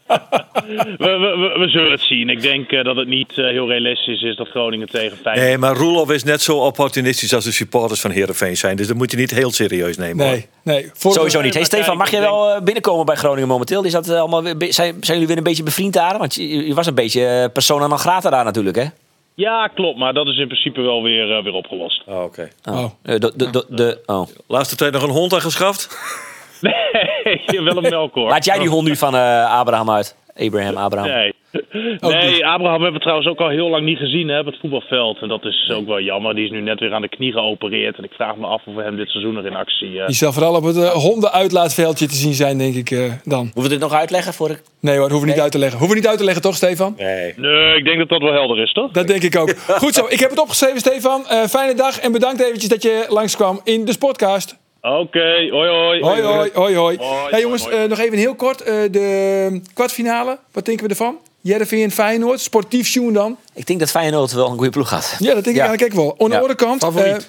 [0.99, 2.29] we, we, we, we zullen het zien.
[2.29, 5.47] Ik denk eh, dat het niet eh, heel realistisch is dat Groningen tegen Feyenoord...
[5.47, 8.77] Nee, maar Roelof is net zo opportunistisch als de supporters van Heerenveen zijn.
[8.77, 10.25] Dus dat moet je niet heel serieus nemen.
[10.27, 10.35] hoor.
[10.35, 10.91] Nee, nee.
[10.95, 11.55] Voor Sowieso niet.
[11.55, 13.85] Hey Stefan, mag jij wel eh, binnenkomen bij Groningen momenteel?
[13.85, 16.19] Is dat allemaal, weer zijn, zijn jullie weer een beetje bevriend daar?
[16.19, 18.85] Want je, je was een beetje persona non grata daar natuurlijk, hè?
[19.35, 19.99] Ja, klopt.
[19.99, 22.03] Maar dat is in principe wel weer, weer opgelost.
[22.07, 22.49] Oh, Oké.
[22.65, 22.85] Oh.
[23.03, 24.29] De, de, de, de- oh.
[24.47, 25.99] Laatste tijd nog een hond aangeschaft?
[27.47, 28.29] Nee, wel een melkhoor.
[28.29, 30.17] Laat jij die hond nu van eh, Abraham uit?
[30.37, 31.11] Abraham, Abraham.
[31.11, 31.33] Nee.
[32.01, 35.19] Nee, Abraham hebben we trouwens ook al heel lang niet gezien hè, op het voetbalveld.
[35.21, 36.35] En dat is ook wel jammer.
[36.35, 37.97] Die is nu net weer aan de knie geopereerd.
[37.99, 40.01] En ik vraag me af of we hem dit seizoen nog in actie...
[40.01, 43.43] eh, Die zal vooral op het uh, hondenuitlaatveldje te zien zijn, denk ik eh, dan.
[43.45, 44.63] Moeten we dit nog uitleggen voor ik...
[44.81, 45.79] Nee hoor, hoeven we niet uit te leggen.
[45.79, 46.95] Hoeven we niet uit te leggen, toch, Stefan?
[46.99, 47.33] Nee.
[47.37, 48.91] Nee, ik denk dat dat wel helder is, toch?
[48.91, 49.55] Dat denk ik ook.
[49.83, 51.27] Goed zo, ik heb het opgeschreven, Stefan.
[51.29, 54.61] Eh, fijne dag en bedankt eventjes dat je langskwam in de Sportcast.
[54.83, 56.01] Oké, hoi hoi.
[56.03, 56.97] Hoi, hoi, hoi, hoi.
[56.97, 57.75] Hoi, Hey, jongens, hoi.
[57.77, 58.61] eh, nog even heel kort.
[58.61, 61.19] eh, de kwartfinale, wat denken we ervan?
[61.41, 63.37] Jereveen Feyenoord, sportief Sjoen dan.
[63.55, 65.17] Ik denk dat Feyenoord wel een goede ploeg had.
[65.19, 66.11] Ja, dat denk ik eigenlijk ook wel.
[66.19, 66.41] Aan de Ja.
[66.41, 67.17] andere kant, Favoriet.
[67.17, 67.23] eh,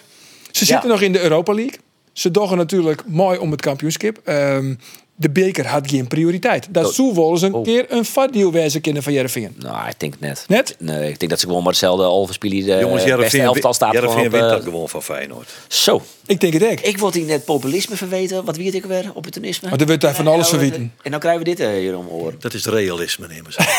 [0.52, 1.80] ze zitten nog in de Europa League.
[2.14, 4.18] Ze doggen natuurlijk mooi om het kampioenschap.
[4.24, 4.76] Ehm,
[5.16, 6.68] de beker had geen prioriteit.
[6.70, 6.92] Dat Oh.
[6.92, 7.64] zou wel eens een Oh.
[7.64, 9.56] keer een vatdeal wezen kunnen van Jereveen.
[9.60, 10.46] Nou, ik denk het net.
[10.48, 10.76] Net?
[10.80, 12.66] Nee, ik denk dat ze gewoon maar hetzelfde overspelen.
[12.66, 14.32] De Jongens, beste Jereveen elftal staat gewoon Jereveen op...
[14.32, 15.50] wint eh, dat gewoon van Feyenoord.
[15.68, 16.02] Zo.
[16.26, 16.80] Ik denk het ook.
[16.80, 18.46] Ik word hier net populisme verweten.
[18.46, 19.12] Wat weet ik weer?
[19.14, 19.70] Opportunisme.
[19.70, 20.94] Maar er wordt daar van alles Ja, verweten.
[21.02, 22.36] En dan krijgen we dit eh, hier om horen.
[22.40, 23.60] Dat is realisme, nemen ze.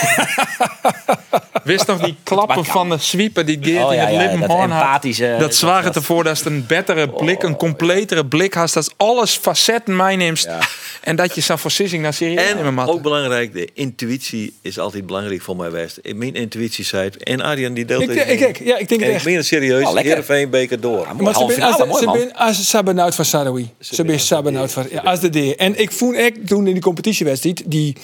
[1.64, 4.68] Wist nog die klappen van de sweeper die Geert Oh, in ja, het ja, Lippenhorn
[4.70, 8.72] dat empathische- Dat zwaar het ervoor dat het een betere blik, een completere blik had.
[8.72, 10.40] Dat alles facetten meeneemt.
[10.42, 10.58] Ja.
[11.02, 15.42] En dat je zo'n beslissing naar serieus En ook belangrijk, de intuïtie is altijd belangrijk
[15.42, 16.00] voor mij West.
[16.14, 17.22] Mijn intuïtie zei het.
[17.22, 19.24] En Arjan die deelt Ik, ik, ja, ik denk het En ik echt.
[19.24, 19.86] meen het serieus.
[19.86, 19.96] Oh.
[19.96, 21.06] Heerenveen beker door.
[21.20, 22.18] Maar ze ben, als, mooi, ze man.
[22.18, 23.70] ben, als ze ben uit van Sarawi.
[23.78, 24.86] Ze ben Sabben van.
[24.90, 25.56] Ja, als de D.
[25.56, 27.96] En ik vond echt toen in die competitiewedstrijd die.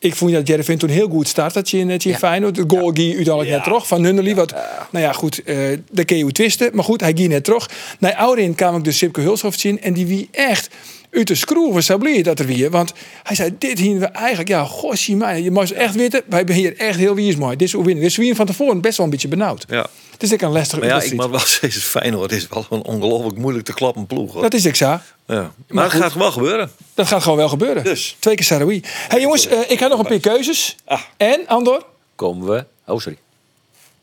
[0.00, 2.54] Ik vond dat Jereveen toen heel goed start dat je in, je Feyenoord.
[2.54, 4.34] De goal ging uiteindelijk net terug van Nunnely.
[4.34, 4.54] Wat,
[4.90, 5.56] nou ja, goed, eh
[5.90, 6.70] daar kun je hoe twisten.
[6.72, 7.70] Maar goed, hij ging net terug.
[7.98, 9.80] Naar Ouderin kwam ik dus Sipke Hulshoft zien.
[9.80, 10.68] En die wie echt
[11.10, 12.70] uit de schroeven sablier dat er weer.
[12.70, 12.92] Want
[13.22, 15.42] hij zei, dit hier we eigenlijk, ja, gossie mij.
[15.42, 17.56] Je mag echt weten, wij zijn hier echt heel wie is mooi.
[17.56, 18.00] Dit is winnen.
[18.00, 19.64] Dus wie van tevoren best wel een beetje benauwd.
[19.68, 19.86] Ja.
[20.10, 22.82] Het is ook een lastige Maar ja, ik mag wel zeggen, Feyenoord is wel een
[22.82, 24.32] ongelooflijk moeilijk te klappen ploeg.
[24.32, 24.42] Hoor.
[24.42, 24.98] Dat is ik zo.
[25.26, 25.52] Ja.
[25.68, 26.02] Maar, het goed.
[26.02, 26.70] gaat wel gebeuren.
[26.94, 27.84] Dat gaat gewoon wel gebeuren.
[27.84, 28.16] Dus.
[28.18, 28.82] Twee keer Sarawi.
[28.84, 30.76] hey jongens, eh, ik heb nog een paar keuzes.
[30.84, 31.00] Ah.
[31.16, 31.84] En, Andor?
[32.14, 32.64] Komen we...
[32.86, 33.18] Oh, sorry.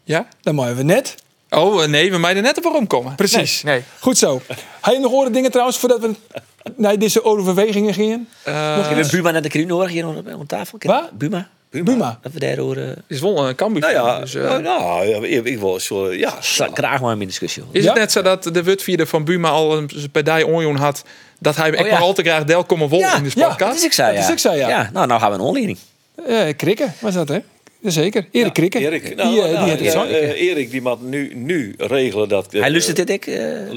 [0.04, 1.16] Ja, dan mogen we net.
[1.50, 3.16] Oh eh, nee, we mij er net op omkomen.
[3.16, 3.64] Precies.
[3.64, 3.74] Nee.
[3.74, 3.84] nee.
[4.00, 4.42] Goed zo.
[4.82, 6.16] Heb je nog horen dingen trouwens voordat we
[6.76, 8.28] naar deze overwegingen gingen?
[8.44, 10.78] Eh, Nog we Buma net de kriek horen hier op, tafel?
[10.82, 11.12] Wat?
[11.12, 11.50] Buma?
[11.70, 12.20] Buma.
[12.22, 13.04] Dat we daar horen...
[13.08, 13.82] is wel een Cambuur.
[13.82, 16.34] Nou ja, Dus, eh, nou, nou, ja, ik, ik wil zo, ja.
[16.42, 17.64] Graag maar in discussie.
[17.64, 17.76] hoor.
[17.76, 17.90] is Ja?
[17.90, 21.04] het net zo dat de wutvierde van Buma al een partij onjoen had...
[21.40, 21.92] dat hij ik Oh, ja.
[21.92, 23.70] maar al te graag deel komen wol Ja, in de ja, podcast?
[23.72, 24.90] Dat is ik zei, Dat is ik zei, ja.
[24.94, 25.78] Nou, nou gaan we een onleiding.
[26.28, 27.40] Eh krikken was dat, hè?
[27.86, 28.26] Jazeker.
[28.32, 28.80] Erik Krikke.
[28.80, 30.04] Erik, nou, die, eh, die nou, het zo.
[30.04, 32.54] eh, Erik die moet nu, nu regelen dat...
[32.54, 33.28] eh, Hij lust dit ik.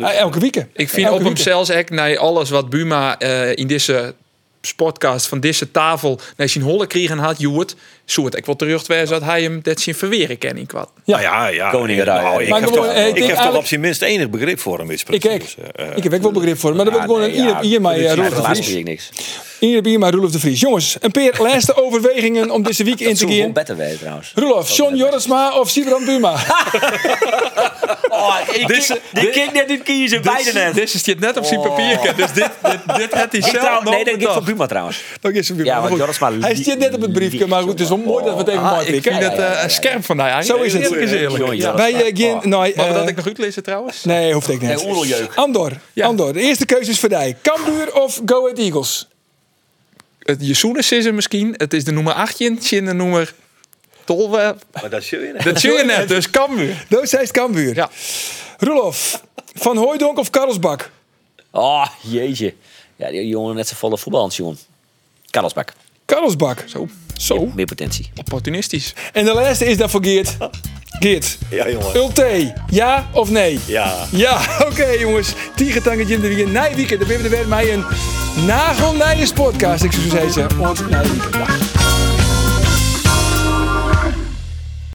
[0.01, 0.67] Ah, elke week.
[0.73, 4.15] Ik vind Elke op hem zelfs echt naar alles wat Buma eh, in deze
[4.61, 7.77] sportcast van deze tafel naar zijn holle kregen had, Joert.
[8.11, 10.91] Soort ik wil terugwijzen dat hij hem dat zijn verweren ken in kwad.
[11.05, 11.71] Ja, ja, ja.
[11.71, 12.43] Koningenrij, Nou, hè.
[12.43, 14.31] ik Maar heb gewoon, toch, eh, ik ik heb toch eigenlijk- op zijn minst enig
[14.31, 14.91] begrip voor hem.
[14.91, 15.41] Is Ik kijk.
[15.41, 17.57] Dus, eh, eh, Ik heb ook wel begrip voor, maar dat wil gewoon een hier,
[17.61, 18.69] hier maar Roelof de Vries.
[18.69, 19.09] ik niks.
[19.59, 20.61] Hier, hier maar Roelof de Vries.
[20.61, 23.53] Jongens, een paar laatste overwegingen om deze week in te gaan.
[23.53, 24.33] beter weten trouwens.
[24.35, 26.37] Roelof, John Jorisma of Sibran Buma?
[28.09, 28.67] Oh, ik,
[29.13, 30.75] die keek net niet kiezen, beide net.
[30.75, 31.99] Dit is het net op zijn papier.
[32.17, 32.51] Dus dit,
[32.97, 34.35] dit, had hij Ik zelf nee, dat bedacht.
[34.35, 35.03] voor Buma trouwens.
[35.21, 35.89] Nog eens een Buma.
[36.41, 38.73] Hij zit net op het briefje, maar goed, het mooi dat we het even Ah,
[38.73, 40.83] mooi ik vind het eh, scherp van hij Zo is het.
[40.83, 41.77] Eerlijk is eerlijk.
[41.77, 42.49] Wij uh, gaan...
[42.49, 44.05] Nou, Mag eh, dat ik nog uitlezen trouwens?
[44.05, 44.85] Nee, hoeft ik niet.
[44.85, 45.29] Nee.
[45.35, 46.33] Andor, Andor.
[46.33, 47.35] De eerste keuze is voor jou.
[47.43, 49.09] Cambuur of Go Ahead Eagles?
[50.19, 51.55] Het Jesoenis is er misschien.
[51.57, 52.63] Het is de nummer 18.
[52.63, 53.35] Shin de nummer
[54.05, 54.31] 12.
[54.73, 55.45] maar dat is je weer.
[55.45, 56.87] Dat zie je net, dus Cambuur.
[56.89, 57.75] Dat is Cambuur.
[57.75, 57.91] Ja.
[58.59, 59.23] Roelof,
[59.55, 60.91] Van Hooijdonk of Karlsbak?
[61.51, 62.55] Oh, jeetje.
[62.97, 64.59] Ja, die jongen net zo volle voetbal jongen.
[65.31, 65.73] Karlsbak.
[66.05, 66.65] Karlsbak.
[66.67, 66.89] Zo,
[67.19, 67.51] Zo.
[67.55, 68.11] Meer potentie.
[68.17, 68.95] opportunistisch.
[69.13, 70.37] En de laatste is dan voor Geert.
[71.01, 71.97] Geert, Ja, jongen.
[71.97, 73.59] Ulte, ja of nee?
[73.67, 73.95] Ja.
[74.11, 74.41] Ja,
[74.71, 75.33] oké jongens.
[75.57, 76.53] Tiegetangetje Jim de Wien.
[76.53, 76.99] Nijweekend.
[77.01, 77.85] Dan ben we er weer met mij een
[78.47, 79.85] nagelnije podcast.
[79.85, 81.33] Ik zou zeggen, ons Nijweekend.
[81.33, 81.78] Dag.